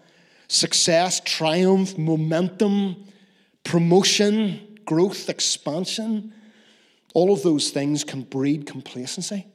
success, 0.48 1.20
triumph, 1.24 1.98
momentum, 1.98 3.04
promotion, 3.68 4.78
growth, 4.86 5.28
expansion, 5.28 6.32
all 7.12 7.34
of 7.34 7.42
those 7.42 7.68
things 7.68 8.02
can 8.02 8.22
breed 8.22 8.64
complacency. 8.64 9.46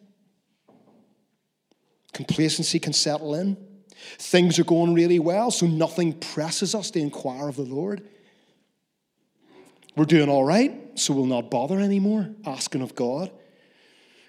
Complacency 2.14 2.78
can 2.78 2.94
settle 2.94 3.34
in. 3.34 3.58
Things 4.20 4.60
are 4.60 4.64
going 4.64 4.94
really 4.94 5.18
well, 5.18 5.50
so 5.50 5.66
nothing 5.66 6.14
presses 6.14 6.76
us 6.76 6.92
to 6.92 7.00
inquire 7.00 7.50
of 7.50 7.56
the 7.56 7.64
Lord. 7.64 8.08
We're 9.96 10.06
doing 10.06 10.30
all 10.30 10.44
right, 10.44 10.72
so 10.94 11.16
we'll 11.16 11.26
not 11.26 11.50
bother 11.50 11.80
anymore 11.80 12.30
asking 12.46 12.84
of 12.84 12.94
God. 12.94 13.32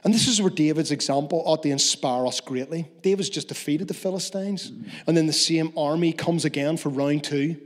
And 0.02 0.14
this 0.14 0.28
is 0.28 0.40
where 0.40 0.50
David's 0.50 0.92
example 0.92 1.42
ought 1.44 1.62
to 1.62 1.68
inspire 1.68 2.26
us 2.26 2.40
greatly. 2.40 2.88
David's 3.02 3.28
just 3.28 3.48
defeated 3.48 3.88
the 3.88 3.94
Philistines, 3.94 4.72
and 5.06 5.14
then 5.14 5.26
the 5.26 5.32
same 5.34 5.74
army 5.76 6.14
comes 6.14 6.46
again 6.46 6.78
for 6.78 6.88
round 6.88 7.24
two. 7.24 7.60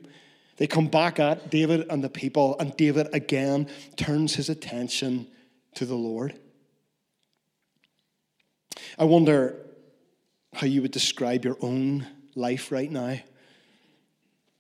They 0.59 0.67
come 0.67 0.89
back 0.89 1.21
at 1.21 1.51
David 1.51 1.87
and 1.89 2.03
the 2.03 2.09
people, 2.09 2.57
and 2.59 2.77
David 2.77 3.09
again 3.13 3.69
turns 3.97 4.35
his 4.35 4.49
attention 4.49 5.29
to 5.75 5.87
the 5.87 5.95
Lord. 5.95 6.35
I 8.99 9.05
wonder 9.05 9.57
how 10.53 10.67
you 10.67 10.83
would 10.83 10.91
describe 10.91 11.45
your 11.45 11.57
own 11.61 12.07
life 12.35 12.73
right 12.73 12.91
now. 12.91 13.21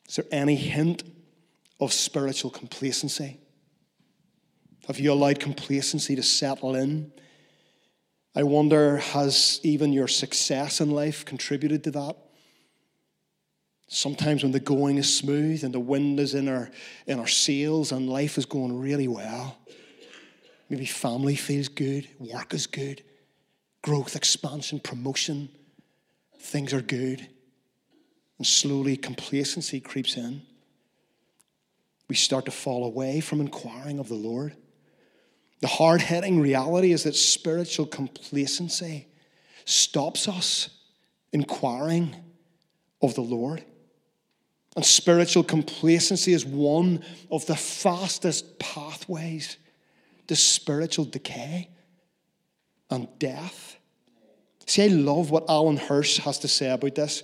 Is 0.08 0.16
there 0.16 0.24
any 0.30 0.54
hint 0.54 1.02
of 1.80 1.92
spiritual 1.92 2.50
complacency? 2.50 3.38
Have 4.86 5.00
you 5.00 5.12
allowed 5.12 5.40
complacency 5.40 6.14
to 6.14 6.22
settle 6.22 6.76
in? 6.76 7.12
I 8.36 8.44
wonder, 8.44 8.98
has 8.98 9.58
even 9.64 9.92
your 9.92 10.08
success 10.08 10.80
in 10.80 10.92
life 10.92 11.24
contributed 11.24 11.82
to 11.84 11.90
that? 11.90 12.16
Sometimes 13.88 14.42
when 14.42 14.52
the 14.52 14.60
going 14.60 14.98
is 14.98 15.16
smooth 15.16 15.64
and 15.64 15.72
the 15.72 15.80
wind 15.80 16.20
is 16.20 16.34
in 16.34 16.46
our, 16.46 16.70
in 17.06 17.18
our 17.18 17.26
sails 17.26 17.90
and 17.90 18.08
life 18.08 18.36
is 18.36 18.44
going 18.44 18.78
really 18.78 19.08
well, 19.08 19.58
maybe 20.68 20.84
family 20.84 21.34
feels 21.34 21.68
good, 21.68 22.06
work 22.18 22.52
is 22.52 22.66
good, 22.66 23.02
growth, 23.80 24.14
expansion, 24.14 24.78
promotion, 24.78 25.48
things 26.38 26.74
are 26.74 26.82
good. 26.82 27.26
And 28.36 28.46
slowly 28.46 28.96
complacency 28.96 29.80
creeps 29.80 30.16
in. 30.16 30.42
We 32.08 32.14
start 32.14 32.44
to 32.44 32.50
fall 32.50 32.84
away 32.84 33.20
from 33.20 33.40
inquiring 33.40 33.98
of 33.98 34.08
the 34.08 34.14
Lord. 34.14 34.54
The 35.60 35.66
hard 35.66 36.02
hitting 36.02 36.40
reality 36.40 36.92
is 36.92 37.04
that 37.04 37.16
spiritual 37.16 37.86
complacency 37.86 39.08
stops 39.64 40.28
us 40.28 40.68
inquiring 41.32 42.14
of 43.02 43.14
the 43.14 43.22
Lord. 43.22 43.64
And 44.76 44.84
spiritual 44.84 45.42
complacency 45.42 46.32
is 46.32 46.44
one 46.44 47.02
of 47.30 47.46
the 47.46 47.56
fastest 47.56 48.58
pathways 48.58 49.56
to 50.28 50.36
spiritual 50.36 51.04
decay 51.04 51.70
and 52.90 53.08
death. 53.18 53.76
See, 54.66 54.84
I 54.84 54.88
love 54.88 55.30
what 55.30 55.48
Alan 55.48 55.78
Hirsch 55.78 56.18
has 56.18 56.38
to 56.40 56.48
say 56.48 56.70
about 56.70 56.94
this. 56.94 57.22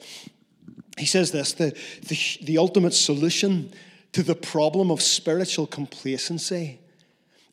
He 0.98 1.06
says 1.06 1.30
this 1.30 1.52
the, 1.52 1.76
the, 2.08 2.44
the 2.44 2.58
ultimate 2.58 2.94
solution 2.94 3.72
to 4.12 4.22
the 4.22 4.34
problem 4.34 4.90
of 4.90 5.02
spiritual 5.02 5.66
complacency 5.66 6.80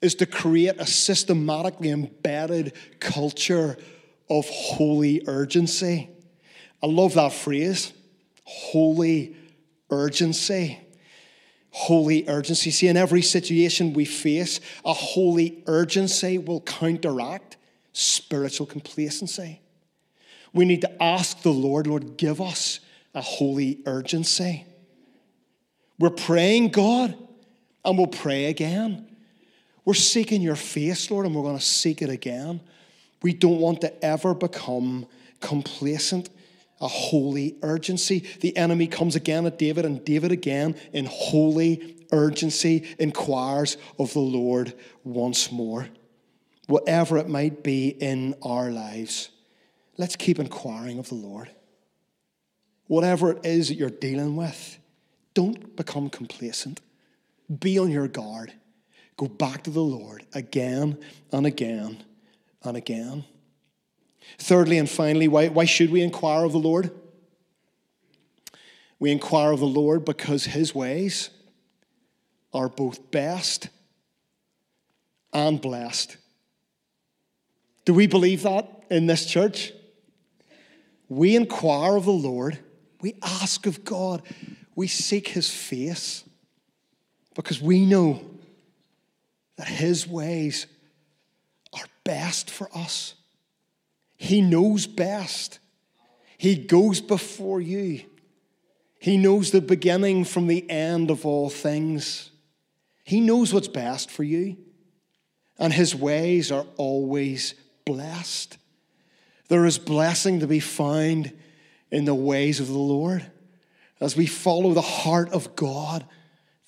is 0.01 0.15
to 0.15 0.25
create 0.25 0.75
a 0.79 0.85
systematically 0.85 1.89
embedded 1.89 2.73
culture 2.99 3.77
of 4.29 4.47
holy 4.49 5.23
urgency. 5.27 6.09
I 6.81 6.87
love 6.87 7.13
that 7.15 7.33
phrase 7.33 7.93
holy 8.43 9.35
urgency. 9.91 10.79
Holy 11.71 12.27
urgency. 12.27 12.71
See, 12.71 12.87
in 12.87 12.97
every 12.97 13.21
situation 13.21 13.93
we 13.93 14.05
face, 14.05 14.59
a 14.83 14.93
holy 14.93 15.63
urgency 15.67 16.37
will 16.37 16.61
counteract 16.61 17.57
spiritual 17.93 18.65
complacency. 18.65 19.61
We 20.53 20.65
need 20.65 20.81
to 20.81 21.03
ask 21.03 21.41
the 21.41 21.51
Lord, 21.51 21.87
Lord, 21.87 22.17
give 22.17 22.41
us 22.41 22.79
a 23.13 23.21
holy 23.21 23.79
urgency. 23.85 24.65
We're 25.97 26.09
praying, 26.09 26.69
God, 26.69 27.15
and 27.85 27.97
we'll 27.97 28.07
pray 28.07 28.45
again. 28.45 29.07
We're 29.85 29.93
seeking 29.93 30.41
your 30.41 30.55
face, 30.55 31.09
Lord, 31.09 31.25
and 31.25 31.35
we're 31.35 31.43
going 31.43 31.57
to 31.57 31.63
seek 31.63 32.01
it 32.01 32.09
again. 32.09 32.61
We 33.21 33.33
don't 33.33 33.59
want 33.59 33.81
to 33.81 34.03
ever 34.03 34.33
become 34.33 35.05
complacent. 35.39 36.29
A 36.81 36.87
holy 36.87 37.55
urgency. 37.61 38.25
The 38.41 38.55
enemy 38.57 38.87
comes 38.87 39.15
again 39.15 39.45
at 39.45 39.57
David, 39.57 39.85
and 39.85 40.03
David 40.03 40.31
again, 40.31 40.75
in 40.91 41.05
holy 41.05 41.97
urgency, 42.11 42.85
inquires 42.99 43.77
of 43.97 44.11
the 44.13 44.19
Lord 44.19 44.73
once 45.03 45.51
more. 45.51 45.87
Whatever 46.67 47.17
it 47.17 47.29
might 47.29 47.63
be 47.63 47.89
in 47.89 48.35
our 48.41 48.71
lives 48.71 49.29
let's 50.01 50.15
keep 50.15 50.39
inquiring 50.39 50.97
of 50.97 51.09
the 51.09 51.15
Lord. 51.15 51.47
Whatever 52.87 53.31
it 53.31 53.45
is 53.45 53.67
that 53.67 53.75
you're 53.75 53.91
dealing 53.91 54.35
with, 54.35 54.79
don't 55.35 55.75
become 55.75 56.09
complacent. 56.09 56.81
Be 57.59 57.77
on 57.77 57.91
your 57.91 58.07
guard. 58.07 58.51
Go 59.15 59.27
back 59.27 59.63
to 59.63 59.69
the 59.69 59.79
Lord 59.79 60.25
again 60.33 60.97
and 61.31 61.45
again 61.45 62.03
and 62.63 62.75
again. 62.75 63.23
Thirdly 64.37 64.77
and 64.77 64.89
finally, 64.89 65.27
why, 65.27 65.47
why 65.47 65.65
should 65.65 65.91
we 65.91 66.01
inquire 66.01 66.45
of 66.45 66.51
the 66.51 66.59
Lord? 66.59 66.91
We 68.99 69.11
inquire 69.11 69.51
of 69.51 69.59
the 69.59 69.65
Lord 69.65 70.05
because 70.05 70.45
his 70.45 70.75
ways 70.75 71.29
are 72.53 72.69
both 72.69 73.11
best 73.11 73.69
and 75.33 75.59
blessed. 75.59 76.17
Do 77.85 77.93
we 77.93 78.07
believe 78.07 78.43
that 78.43 78.83
in 78.89 79.07
this 79.07 79.25
church? 79.25 79.73
we 81.11 81.35
inquire 81.35 81.97
of 81.97 82.05
the 82.05 82.11
Lord, 82.11 82.57
we 83.01 83.15
ask 83.21 83.65
of 83.65 83.83
God, 83.83 84.21
we 84.75 84.87
seek 84.87 85.27
his 85.27 85.49
face 85.49 86.23
because 87.35 87.61
we 87.61 87.85
know 87.85 88.23
that 89.57 89.67
his 89.67 90.07
ways 90.07 90.67
are 91.73 91.83
best 92.05 92.49
for 92.49 92.69
us. 92.73 93.15
He 94.21 94.39
knows 94.39 94.85
best. 94.85 95.57
He 96.37 96.53
goes 96.53 97.01
before 97.01 97.59
you. 97.59 98.01
He 98.99 99.17
knows 99.17 99.49
the 99.49 99.61
beginning 99.61 100.25
from 100.25 100.45
the 100.45 100.69
end 100.69 101.09
of 101.09 101.25
all 101.25 101.49
things. 101.49 102.29
He 103.03 103.19
knows 103.19 103.51
what's 103.51 103.67
best 103.67 104.11
for 104.11 104.21
you. 104.21 104.57
And 105.57 105.73
his 105.73 105.95
ways 105.95 106.51
are 106.51 106.67
always 106.77 107.55
blessed. 107.83 108.59
There 109.47 109.65
is 109.65 109.79
blessing 109.79 110.41
to 110.41 110.47
be 110.47 110.59
found 110.59 111.33
in 111.89 112.05
the 112.05 112.13
ways 112.13 112.59
of 112.59 112.67
the 112.67 112.77
Lord. 112.77 113.25
As 113.99 114.15
we 114.15 114.27
follow 114.27 114.75
the 114.75 114.81
heart 114.81 115.31
of 115.31 115.55
God, 115.55 116.05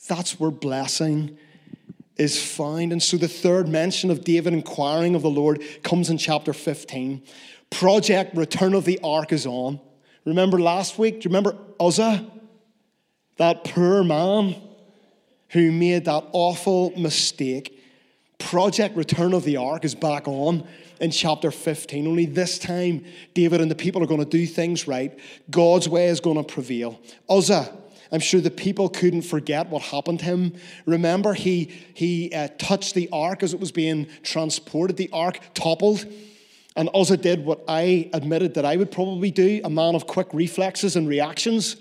that's 0.07 0.39
where 0.39 0.49
blessing 0.49 1.37
is 2.17 2.43
found. 2.43 2.91
And 2.91 3.01
so 3.01 3.17
the 3.17 3.27
third 3.27 3.67
mention 3.67 4.11
of 4.11 4.23
David 4.23 4.53
inquiring 4.53 5.15
of 5.15 5.21
the 5.21 5.29
Lord 5.29 5.61
comes 5.83 6.09
in 6.09 6.17
chapter 6.17 6.53
15. 6.53 7.23
Project 7.69 8.35
Return 8.35 8.73
of 8.73 8.85
the 8.85 8.99
Ark 9.03 9.31
is 9.31 9.45
on. 9.45 9.79
Remember 10.25 10.59
last 10.59 10.99
week? 10.99 11.21
Do 11.21 11.29
you 11.29 11.35
remember 11.35 11.57
Uzzah? 11.79 12.25
That 13.37 13.63
poor 13.63 14.03
man 14.03 14.55
who 15.49 15.71
made 15.71 16.05
that 16.05 16.23
awful 16.31 16.91
mistake. 16.97 17.79
Project 18.37 18.95
Return 18.95 19.33
of 19.33 19.43
the 19.43 19.57
Ark 19.57 19.85
is 19.85 19.95
back 19.95 20.27
on 20.27 20.67
in 20.99 21.11
chapter 21.11 21.49
15. 21.49 22.07
Only 22.07 22.25
this 22.25 22.59
time, 22.59 23.05
David 23.33 23.61
and 23.61 23.71
the 23.71 23.75
people 23.75 24.03
are 24.03 24.07
going 24.07 24.23
to 24.23 24.29
do 24.29 24.45
things 24.45 24.87
right. 24.87 25.17
God's 25.49 25.89
way 25.89 26.07
is 26.07 26.19
going 26.19 26.37
to 26.37 26.43
prevail. 26.43 26.99
Uzzah, 27.29 27.75
I'm 28.13 28.19
sure 28.19 28.39
the 28.39 28.51
people 28.51 28.89
couldn't 28.89 29.23
forget 29.23 29.69
what 29.69 29.81
happened 29.81 30.19
to 30.19 30.25
him. 30.25 30.53
Remember, 30.85 31.33
he, 31.33 31.73
he 31.95 32.31
uh, 32.31 32.47
touched 32.59 32.93
the 32.93 33.09
ark 33.11 33.41
as 33.41 33.55
it 33.55 33.59
was 33.59 33.71
being 33.71 34.07
transported. 34.21 34.97
The 34.97 35.09
ark 35.11 35.39
toppled. 35.55 36.05
And 36.75 36.89
Uzzah 36.93 37.17
did 37.17 37.43
what 37.43 37.63
I 37.67 38.11
admitted 38.13 38.53
that 38.53 38.65
I 38.65 38.77
would 38.77 38.91
probably 38.91 39.31
do 39.31 39.61
a 39.63 39.69
man 39.69 39.95
of 39.95 40.05
quick 40.05 40.27
reflexes 40.31 40.95
and 40.95 41.07
reactions. 41.07 41.75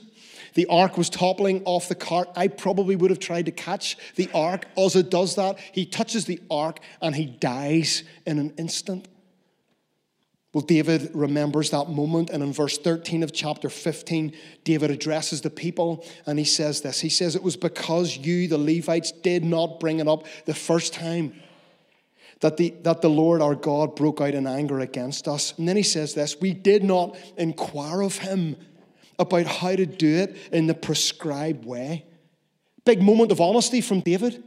The 0.54 0.66
ark 0.66 0.96
was 0.96 1.10
toppling 1.10 1.62
off 1.64 1.88
the 1.88 1.94
cart. 1.94 2.30
I 2.34 2.48
probably 2.48 2.96
would 2.96 3.10
have 3.10 3.20
tried 3.20 3.46
to 3.46 3.52
catch 3.52 3.98
the 4.16 4.30
ark. 4.32 4.66
Uzzah 4.76 5.02
does 5.02 5.36
that. 5.36 5.58
He 5.72 5.84
touches 5.84 6.24
the 6.24 6.40
ark 6.50 6.80
and 7.02 7.14
he 7.14 7.26
dies 7.26 8.04
in 8.26 8.38
an 8.38 8.54
instant. 8.56 9.06
Well, 10.52 10.62
David 10.62 11.10
remembers 11.14 11.70
that 11.70 11.88
moment, 11.88 12.28
and 12.28 12.42
in 12.42 12.52
verse 12.52 12.76
13 12.76 13.22
of 13.22 13.32
chapter 13.32 13.70
15, 13.70 14.34
David 14.64 14.90
addresses 14.90 15.40
the 15.40 15.48
people 15.48 16.04
and 16.26 16.38
he 16.38 16.44
says 16.44 16.82
this 16.82 17.00
He 17.00 17.08
says, 17.08 17.34
It 17.34 17.42
was 17.42 17.56
because 17.56 18.18
you, 18.18 18.48
the 18.48 18.58
Levites, 18.58 19.12
did 19.12 19.44
not 19.44 19.80
bring 19.80 19.98
it 19.98 20.08
up 20.08 20.26
the 20.44 20.54
first 20.54 20.92
time 20.92 21.32
that 22.40 22.58
the, 22.58 22.74
that 22.82 23.00
the 23.00 23.08
Lord 23.08 23.40
our 23.40 23.54
God 23.54 23.96
broke 23.96 24.20
out 24.20 24.34
in 24.34 24.46
anger 24.46 24.80
against 24.80 25.26
us. 25.26 25.54
And 25.56 25.66
then 25.66 25.76
he 25.76 25.82
says 25.82 26.12
this 26.12 26.38
We 26.38 26.52
did 26.52 26.84
not 26.84 27.16
inquire 27.38 28.02
of 28.02 28.18
him 28.18 28.56
about 29.18 29.46
how 29.46 29.74
to 29.74 29.86
do 29.86 30.16
it 30.16 30.36
in 30.52 30.66
the 30.66 30.74
prescribed 30.74 31.64
way. 31.64 32.04
Big 32.84 33.00
moment 33.00 33.32
of 33.32 33.40
honesty 33.40 33.80
from 33.80 34.00
David. 34.00 34.42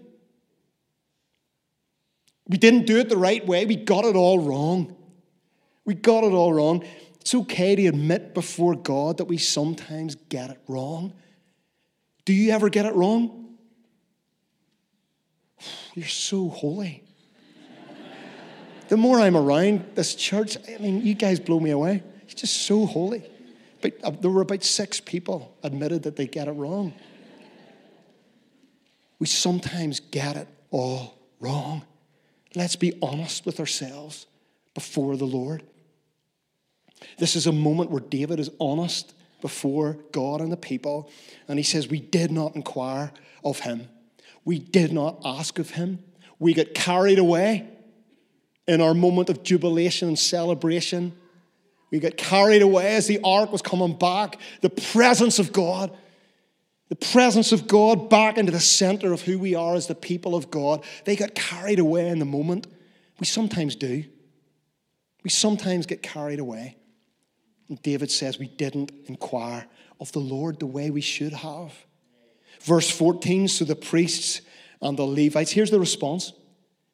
We 2.47 2.57
didn't 2.57 2.85
do 2.85 2.99
it 2.99 3.09
the 3.09 3.17
right 3.17 3.45
way. 3.45 3.65
We 3.65 3.75
got 3.75 4.05
it 4.05 4.15
all 4.15 4.37
wrong. 4.37 4.95
We 5.85 5.93
got 5.93 6.23
it 6.23 6.33
all 6.33 6.51
wrong. 6.51 6.83
It's 7.21 7.33
okay 7.33 7.75
to 7.75 7.87
admit 7.87 8.33
before 8.33 8.75
God 8.75 9.17
that 9.17 9.25
we 9.25 9.37
sometimes 9.37 10.15
get 10.29 10.49
it 10.49 10.59
wrong. 10.67 11.13
Do 12.25 12.33
you 12.33 12.51
ever 12.51 12.69
get 12.69 12.85
it 12.85 12.93
wrong? 12.93 13.55
You're 15.93 16.07
so 16.07 16.49
holy. 16.49 17.03
the 18.89 18.97
more 18.97 19.19
I'm 19.19 19.37
around 19.37 19.85
this 19.95 20.15
church, 20.15 20.57
I 20.67 20.77
mean, 20.79 21.05
you 21.05 21.13
guys 21.13 21.39
blow 21.39 21.59
me 21.59 21.71
away. 21.71 22.03
You're 22.27 22.35
just 22.35 22.63
so 22.63 22.85
holy. 22.85 23.23
But 23.81 23.93
uh, 24.03 24.09
there 24.09 24.31
were 24.31 24.41
about 24.41 24.63
six 24.63 24.99
people 24.99 25.55
admitted 25.63 26.03
that 26.03 26.15
they 26.15 26.27
get 26.27 26.47
it 26.47 26.53
wrong. 26.53 26.93
We 29.19 29.27
sometimes 29.27 29.99
get 29.99 30.35
it 30.35 30.47
all 30.71 31.17
wrong. 31.39 31.83
Let's 32.55 32.75
be 32.75 32.97
honest 33.01 33.45
with 33.45 33.59
ourselves 33.59 34.27
before 34.73 35.17
the 35.17 35.25
Lord. 35.25 35.63
This 37.17 37.35
is 37.35 37.47
a 37.47 37.51
moment 37.51 37.91
where 37.91 38.01
David 38.01 38.39
is 38.39 38.49
honest 38.59 39.13
before 39.41 39.97
God 40.11 40.41
and 40.41 40.51
the 40.51 40.57
people, 40.57 41.09
and 41.47 41.59
he 41.59 41.63
says, 41.63 41.87
We 41.87 41.99
did 41.99 42.31
not 42.31 42.55
inquire 42.55 43.11
of 43.43 43.59
him, 43.59 43.87
we 44.43 44.59
did 44.59 44.91
not 44.91 45.21
ask 45.23 45.59
of 45.59 45.71
him. 45.71 45.99
We 46.37 46.53
got 46.53 46.73
carried 46.73 47.17
away 47.17 47.65
in 48.67 48.81
our 48.81 48.93
moment 48.93 49.29
of 49.29 49.41
jubilation 49.41 50.09
and 50.09 50.19
celebration. 50.19 51.13
We 51.91 51.99
got 51.99 52.17
carried 52.17 52.61
away 52.61 52.95
as 52.95 53.07
the 53.07 53.21
ark 53.23 53.53
was 53.53 53.61
coming 53.61 53.97
back, 53.97 54.37
the 54.59 54.69
presence 54.69 55.39
of 55.39 55.53
God 55.53 55.95
the 56.89 56.95
presence 56.95 57.51
of 57.51 57.67
God 57.67 58.09
back 58.09 58.37
into 58.37 58.51
the 58.51 58.59
center 58.59 59.11
of 59.11 59.21
who 59.21 59.39
we 59.39 59.55
are 59.55 59.75
as 59.75 59.87
the 59.87 59.95
people 59.95 60.35
of 60.35 60.51
God. 60.51 60.83
They 61.05 61.15
got 61.15 61.33
carried 61.33 61.79
away 61.79 62.09
in 62.09 62.19
the 62.19 62.25
moment. 62.25 62.67
We 63.19 63.25
sometimes 63.25 63.75
do. 63.75 64.03
We 65.23 65.29
sometimes 65.31 65.87
get 65.87 66.03
carried 66.03 66.39
away. 66.39 66.77
And 67.69 67.81
David 67.81 68.11
says 68.11 68.37
we 68.37 68.47
didn't 68.47 68.91
inquire 69.05 69.65
of 69.99 70.11
the 70.11 70.19
Lord 70.19 70.59
the 70.59 70.65
way 70.65 70.89
we 70.89 71.01
should 71.01 71.33
have. 71.33 71.73
Verse 72.61 72.89
14 72.89 73.47
so 73.47 73.65
the 73.65 73.75
priests 73.75 74.41
and 74.81 74.97
the 74.97 75.03
Levites, 75.03 75.51
here's 75.51 75.71
the 75.71 75.79
response 75.79 76.33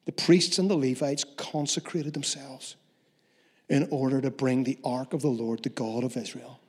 the 0.04 0.12
priests 0.12 0.58
and 0.58 0.68
the 0.68 0.76
Levites 0.76 1.24
consecrated 1.36 2.12
themselves 2.12 2.76
in 3.68 3.88
order 3.90 4.20
to 4.20 4.30
bring 4.30 4.64
the 4.64 4.78
ark 4.84 5.12
of 5.14 5.22
the 5.22 5.28
Lord, 5.28 5.62
the 5.62 5.68
God 5.68 6.02
of 6.04 6.16
Israel. 6.16 6.60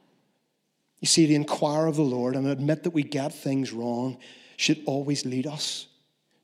You 0.99 1.07
see, 1.07 1.27
to 1.27 1.33
inquire 1.33 1.87
of 1.87 1.95
the 1.95 2.03
Lord 2.03 2.35
and 2.35 2.47
admit 2.47 2.83
that 2.83 2.91
we 2.91 3.03
get 3.03 3.33
things 3.33 3.73
wrong 3.73 4.17
should 4.55 4.81
always 4.85 5.25
lead 5.25 5.47
us 5.47 5.87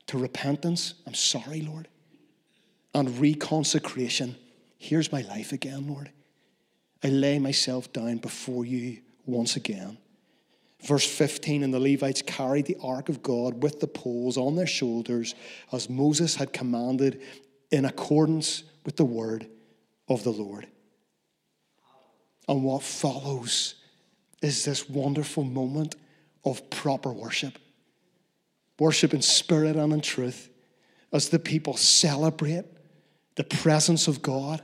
to 0.08 0.18
repentance. 0.18 0.94
I'm 1.06 1.14
sorry, 1.14 1.62
Lord. 1.62 1.88
And 2.94 3.08
reconsecration. 3.08 4.34
Here's 4.76 5.12
my 5.12 5.22
life 5.22 5.52
again, 5.52 5.86
Lord. 5.86 6.10
I 7.02 7.08
lay 7.08 7.38
myself 7.38 7.92
down 7.92 8.18
before 8.18 8.64
you 8.64 8.98
once 9.26 9.56
again. 9.56 9.98
Verse 10.86 11.06
15 11.06 11.62
And 11.62 11.72
the 11.72 11.80
Levites 11.80 12.22
carried 12.22 12.66
the 12.66 12.76
ark 12.82 13.08
of 13.08 13.22
God 13.22 13.62
with 13.62 13.80
the 13.80 13.86
poles 13.86 14.36
on 14.36 14.56
their 14.56 14.66
shoulders, 14.66 15.34
as 15.72 15.90
Moses 15.90 16.34
had 16.34 16.52
commanded, 16.52 17.20
in 17.70 17.84
accordance 17.84 18.64
with 18.84 18.96
the 18.96 19.04
word 19.04 19.46
of 20.08 20.24
the 20.24 20.32
Lord. 20.32 20.66
And 22.48 22.64
what 22.64 22.82
follows 22.82 23.76
is 24.42 24.64
this 24.64 24.88
wonderful 24.88 25.44
moment 25.44 25.96
of 26.44 26.68
proper 26.70 27.12
worship. 27.12 27.58
Worship 28.78 29.12
in 29.12 29.22
spirit 29.22 29.76
and 29.76 29.92
in 29.92 30.00
truth 30.00 30.48
as 31.12 31.28
the 31.28 31.38
people 31.38 31.76
celebrate 31.76 32.64
the 33.36 33.44
presence 33.44 34.08
of 34.08 34.22
God 34.22 34.62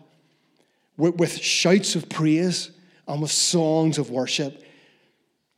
with, 0.97 1.17
with 1.17 1.39
shouts 1.39 1.95
of 1.95 2.09
praise 2.09 2.71
and 3.07 3.23
with 3.23 3.31
songs 3.31 3.99
of 3.99 4.11
worship. 4.11 4.63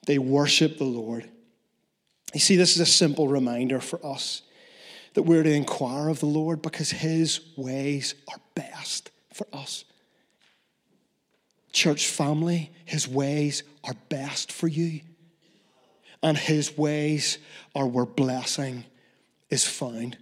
They 0.07 0.18
worship 0.18 0.79
the 0.79 0.85
Lord. 0.85 1.29
You 2.35 2.40
see, 2.40 2.57
this 2.57 2.74
is 2.74 2.81
a 2.81 2.87
simple 2.87 3.29
reminder 3.29 3.81
for 3.81 4.05
us 4.05 4.42
that 5.14 5.22
we're 5.22 5.42
to 5.42 5.53
inquire 5.53 6.09
of 6.09 6.20
the 6.20 6.27
Lord 6.27 6.62
because 6.62 6.90
His 6.90 7.40
ways 7.57 8.14
are 8.29 8.40
best 8.55 9.11
for 9.33 9.46
us 9.53 9.85
church 11.79 12.09
family, 12.09 12.72
His 12.85 13.07
ways 13.07 13.62
are 13.85 13.94
best 14.09 14.51
for 14.51 14.66
you. 14.66 15.01
And 16.22 16.37
His 16.37 16.77
ways 16.77 17.38
are 17.74 17.87
where 17.87 18.07
blessing 18.07 18.85
is 19.51 19.64
found. 19.64 20.18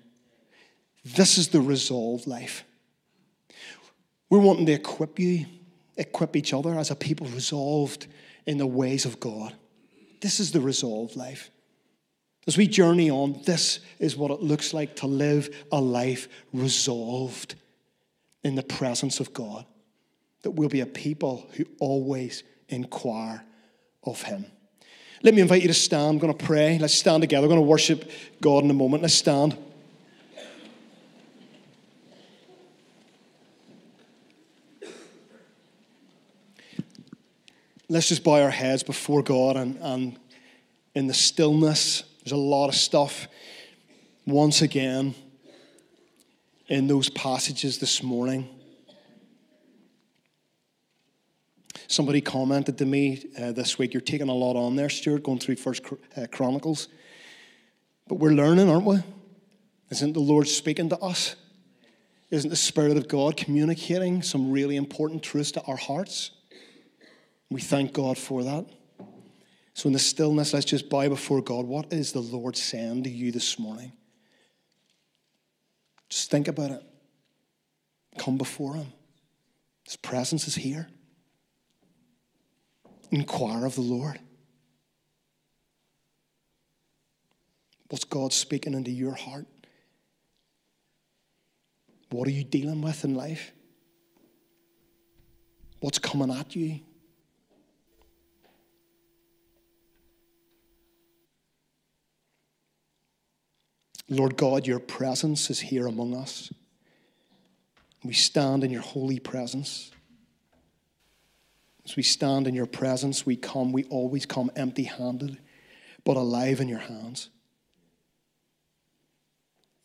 This 1.04 1.38
is 1.38 1.48
the 1.48 1.60
resolved 1.60 2.26
life. 2.26 2.64
We're 4.30 4.40
wanting 4.40 4.66
to 4.66 4.72
equip 4.72 5.18
you, 5.18 5.46
equip 5.96 6.36
each 6.36 6.52
other 6.52 6.74
as 6.78 6.90
a 6.90 6.96
people 6.96 7.26
resolved 7.28 8.06
in 8.46 8.58
the 8.58 8.66
ways 8.66 9.04
of 9.04 9.20
God. 9.20 9.54
This 10.20 10.40
is 10.40 10.52
the 10.52 10.60
resolved 10.60 11.16
life. 11.16 11.50
As 12.46 12.56
we 12.56 12.66
journey 12.66 13.10
on, 13.10 13.40
this 13.44 13.80
is 13.98 14.16
what 14.16 14.30
it 14.30 14.40
looks 14.40 14.72
like 14.72 14.96
to 14.96 15.06
live 15.06 15.66
a 15.72 15.80
life 15.80 16.28
resolved 16.52 17.56
in 18.44 18.54
the 18.54 18.62
presence 18.62 19.18
of 19.18 19.32
God 19.32 19.66
that 20.42 20.52
we'll 20.52 20.68
be 20.68 20.80
a 20.80 20.86
people 20.86 21.44
who 21.54 21.64
always 21.80 22.44
inquire 22.68 23.42
of 24.04 24.22
Him. 24.22 24.46
Let 25.24 25.34
me 25.34 25.40
invite 25.40 25.62
you 25.62 25.68
to 25.68 25.74
stand. 25.74 26.08
I'm 26.10 26.18
going 26.18 26.32
to 26.32 26.44
pray. 26.44 26.78
Let's 26.78 26.94
stand 26.94 27.22
together. 27.22 27.48
We're 27.48 27.54
going 27.54 27.64
to 27.64 27.66
worship 27.66 28.08
God 28.40 28.62
in 28.62 28.70
a 28.70 28.74
moment. 28.74 29.02
Let's 29.02 29.14
stand. 29.14 29.58
Let's 37.88 38.08
just 38.08 38.24
bow 38.24 38.42
our 38.42 38.50
heads 38.50 38.82
before 38.82 39.22
God 39.22 39.56
and, 39.56 39.76
and 39.76 40.18
in 40.96 41.06
the 41.06 41.14
stillness. 41.14 42.02
There's 42.24 42.32
a 42.32 42.36
lot 42.36 42.68
of 42.68 42.74
stuff 42.74 43.28
once 44.26 44.60
again 44.60 45.14
in 46.66 46.88
those 46.88 47.08
passages 47.10 47.78
this 47.78 48.02
morning. 48.02 48.48
Somebody 51.86 52.20
commented 52.20 52.76
to 52.78 52.86
me 52.86 53.24
uh, 53.40 53.52
this 53.52 53.78
week, 53.78 53.94
"You're 53.94 54.00
taking 54.00 54.28
a 54.28 54.34
lot 54.34 54.56
on 54.56 54.74
there, 54.74 54.88
Stuart, 54.88 55.22
going 55.22 55.38
through 55.38 55.54
First 55.54 55.82
uh, 56.16 56.26
Chronicles." 56.32 56.88
But 58.08 58.16
we're 58.16 58.32
learning, 58.32 58.68
aren't 58.68 58.84
we? 58.84 58.98
Isn't 59.90 60.12
the 60.12 60.20
Lord 60.20 60.48
speaking 60.48 60.88
to 60.88 60.98
us? 60.98 61.36
Isn't 62.32 62.50
the 62.50 62.56
Spirit 62.56 62.96
of 62.96 63.06
God 63.06 63.36
communicating 63.36 64.22
some 64.22 64.50
really 64.50 64.74
important 64.74 65.22
truths 65.22 65.52
to 65.52 65.62
our 65.62 65.76
hearts? 65.76 66.32
We 67.50 67.60
thank 67.60 67.92
God 67.92 68.18
for 68.18 68.42
that. 68.42 68.66
So, 69.74 69.88
in 69.88 69.92
the 69.92 69.98
stillness, 69.98 70.54
let's 70.54 70.64
just 70.64 70.88
bow 70.88 71.08
before 71.08 71.42
God. 71.42 71.66
What 71.66 71.92
is 71.92 72.12
the 72.12 72.20
Lord 72.20 72.56
saying 72.56 73.04
to 73.04 73.10
you 73.10 73.30
this 73.30 73.58
morning? 73.58 73.92
Just 76.08 76.30
think 76.30 76.48
about 76.48 76.70
it. 76.70 76.82
Come 78.18 78.38
before 78.38 78.74
Him. 78.74 78.92
His 79.84 79.96
presence 79.96 80.48
is 80.48 80.54
here 80.54 80.88
inquire 83.10 83.66
of 83.66 83.74
the 83.74 83.80
Lord. 83.80 84.18
What's 87.88 88.04
God 88.04 88.32
speaking 88.32 88.74
into 88.74 88.90
your 88.90 89.14
heart? 89.14 89.46
What 92.10 92.26
are 92.26 92.32
you 92.32 92.44
dealing 92.44 92.82
with 92.82 93.04
in 93.04 93.14
life? 93.14 93.52
What's 95.80 95.98
coming 95.98 96.30
at 96.32 96.56
you? 96.56 96.80
Lord 104.08 104.36
God, 104.36 104.66
your 104.66 104.78
presence 104.78 105.50
is 105.50 105.60
here 105.60 105.86
among 105.86 106.14
us. 106.14 106.52
We 108.04 108.12
stand 108.12 108.62
in 108.62 108.70
your 108.70 108.82
holy 108.82 109.18
presence. 109.18 109.90
As 111.84 111.96
we 111.96 112.02
stand 112.02 112.46
in 112.46 112.54
your 112.54 112.66
presence, 112.66 113.26
we 113.26 113.36
come, 113.36 113.72
we 113.72 113.84
always 113.84 114.26
come 114.26 114.50
empty 114.54 114.84
handed, 114.84 115.38
but 116.04 116.16
alive 116.16 116.60
in 116.60 116.68
your 116.68 116.78
hands. 116.78 117.30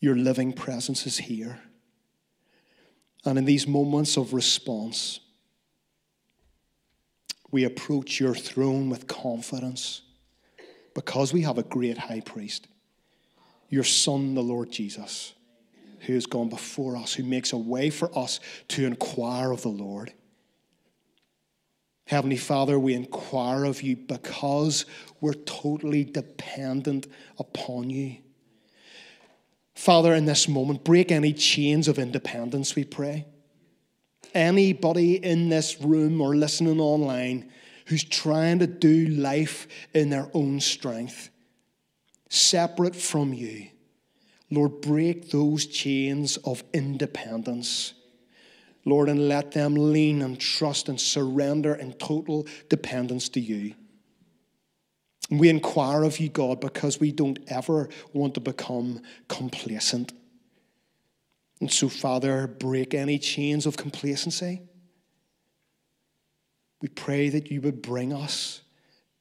Your 0.00 0.16
living 0.16 0.52
presence 0.52 1.06
is 1.06 1.18
here. 1.18 1.60
And 3.24 3.38
in 3.38 3.44
these 3.44 3.66
moments 3.66 4.16
of 4.16 4.34
response, 4.34 5.20
we 7.52 7.64
approach 7.64 8.18
your 8.18 8.34
throne 8.34 8.88
with 8.88 9.06
confidence 9.06 10.02
because 10.94 11.32
we 11.32 11.42
have 11.42 11.58
a 11.58 11.62
great 11.62 11.98
high 11.98 12.20
priest, 12.20 12.66
your 13.72 13.82
Son, 13.82 14.36
the 14.36 14.42
Lord 14.42 14.70
Jesus, 14.70 15.32
who 16.00 16.14
has 16.14 16.26
gone 16.26 16.48
before 16.48 16.96
us, 16.96 17.14
who 17.14 17.24
makes 17.24 17.52
a 17.52 17.56
way 17.56 17.90
for 17.90 18.16
us 18.16 18.38
to 18.68 18.86
inquire 18.86 19.50
of 19.50 19.62
the 19.62 19.68
Lord 19.68 20.12
Heavenly 22.12 22.36
Father, 22.36 22.78
we 22.78 22.94
inquire 22.94 23.64
of 23.64 23.80
you 23.82 23.96
because 23.96 24.84
we're 25.20 25.32
totally 25.32 26.04
dependent 26.04 27.06
upon 27.38 27.90
you. 27.90 28.18
Father, 29.74 30.12
in 30.14 30.26
this 30.26 30.46
moment, 30.46 30.84
break 30.84 31.10
any 31.10 31.32
chains 31.32 31.88
of 31.88 31.98
independence, 31.98 32.74
we 32.74 32.84
pray. 32.84 33.24
Anybody 34.34 35.16
in 35.24 35.48
this 35.48 35.80
room 35.80 36.20
or 36.20 36.36
listening 36.36 36.80
online 36.80 37.50
who's 37.86 38.04
trying 38.04 38.58
to 38.58 38.66
do 38.66 39.06
life 39.06 39.66
in 39.94 40.10
their 40.10 40.28
own 40.34 40.60
strength, 40.60 41.30
separate 42.32 42.96
from 42.96 43.34
you, 43.34 43.68
Lord, 44.50 44.80
break 44.80 45.30
those 45.30 45.66
chains 45.66 46.38
of 46.38 46.64
independence. 46.72 47.94
Lord, 48.84 49.08
and 49.08 49.28
let 49.28 49.52
them 49.52 49.74
lean 49.74 50.22
and 50.22 50.40
trust 50.40 50.88
and 50.88 51.00
surrender 51.00 51.74
in 51.74 51.92
total 51.92 52.46
dependence 52.68 53.28
to 53.30 53.40
you. 53.40 53.74
We 55.30 55.48
inquire 55.48 56.02
of 56.02 56.18
you, 56.18 56.28
God, 56.28 56.60
because 56.60 56.98
we 56.98 57.12
don't 57.12 57.38
ever 57.46 57.88
want 58.12 58.34
to 58.34 58.40
become 58.40 59.00
complacent. 59.28 60.12
And 61.60 61.70
so, 61.70 61.88
Father, 61.88 62.48
break 62.48 62.92
any 62.92 63.18
chains 63.18 63.66
of 63.66 63.76
complacency. 63.76 64.62
We 66.80 66.88
pray 66.88 67.28
that 67.28 67.52
you 67.52 67.60
would 67.60 67.82
bring 67.82 68.12
us 68.12 68.62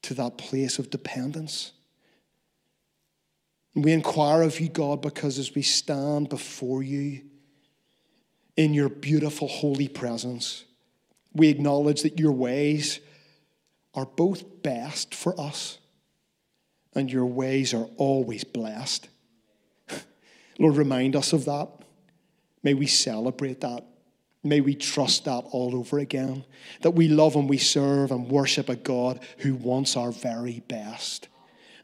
to 0.02 0.16
that 0.16 0.40
place 0.40 0.80
of 0.80 0.90
dependence. 0.90 1.74
We 3.74 3.94
inquire 3.94 4.42
of 4.44 4.60
you, 4.60 4.70
God, 4.70 5.02
because 5.02 5.40
as 5.40 5.56
we 5.56 5.62
stand 5.62 6.30
before 6.30 6.84
you 6.84 7.22
in 8.58 8.74
your 8.74 8.90
beautiful, 8.90 9.48
holy 9.48 9.88
presence, 9.88 10.66
we 11.34 11.48
acknowledge 11.48 12.02
that 12.02 12.20
your 12.20 12.34
ways 12.34 13.00
are 13.94 14.06
both 14.06 14.62
best 14.62 15.16
for 15.16 15.40
us 15.40 15.78
and 16.94 17.10
your 17.12 17.26
ways 17.26 17.74
are 17.74 17.88
always 17.96 18.44
blessed. 18.44 19.08
Lord, 20.60 20.76
remind 20.76 21.16
us 21.16 21.32
of 21.32 21.46
that. 21.46 21.70
May 22.64 22.74
we 22.74 22.88
celebrate 22.88 23.62
that. 23.62 23.86
May 24.44 24.60
we 24.60 24.76
trust 24.76 25.26
that 25.26 25.46
all 25.52 25.76
over 25.76 26.00
again. 26.00 26.44
That 26.82 26.92
we 26.92 27.08
love 27.08 27.36
and 27.36 27.50
we 27.50 27.58
serve 27.58 28.12
and 28.12 28.28
worship 28.28 28.68
a 28.68 28.76
God 28.76 29.22
who 29.38 29.56
wants 29.56 29.96
our 29.96 30.12
very 30.12 30.62
best 30.68 31.30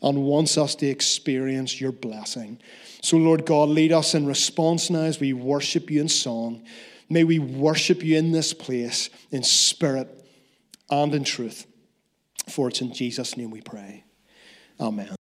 and 0.02 0.24
wants 0.24 0.58
us 0.58 0.76
to 0.76 0.88
experience 0.88 1.80
your 1.80 1.92
blessing. 1.92 2.60
So, 3.02 3.18
Lord 3.18 3.46
God, 3.46 3.70
lead 3.70 3.92
us 3.92 4.14
in 4.14 4.26
response 4.26 4.90
now 4.90 5.02
as 5.02 5.20
we 5.20 5.34
worship 5.34 5.90
you 5.90 6.02
in 6.02 6.10
song. 6.10 6.64
May 7.10 7.24
we 7.24 7.40
worship 7.40 8.04
you 8.04 8.18
in 8.18 8.32
this 8.32 8.54
place 8.54 9.10
in 9.32 9.44
spirit 9.44 10.10
and 10.90 11.14
in 11.14 11.24
truth. 11.24 11.66
For 12.50 12.70
it's 12.70 12.82
in 12.82 12.94
Jesus' 12.94 13.38
name 13.38 13.52
we 13.52 13.62
pray. 13.62 14.04
Amen. 14.80 15.17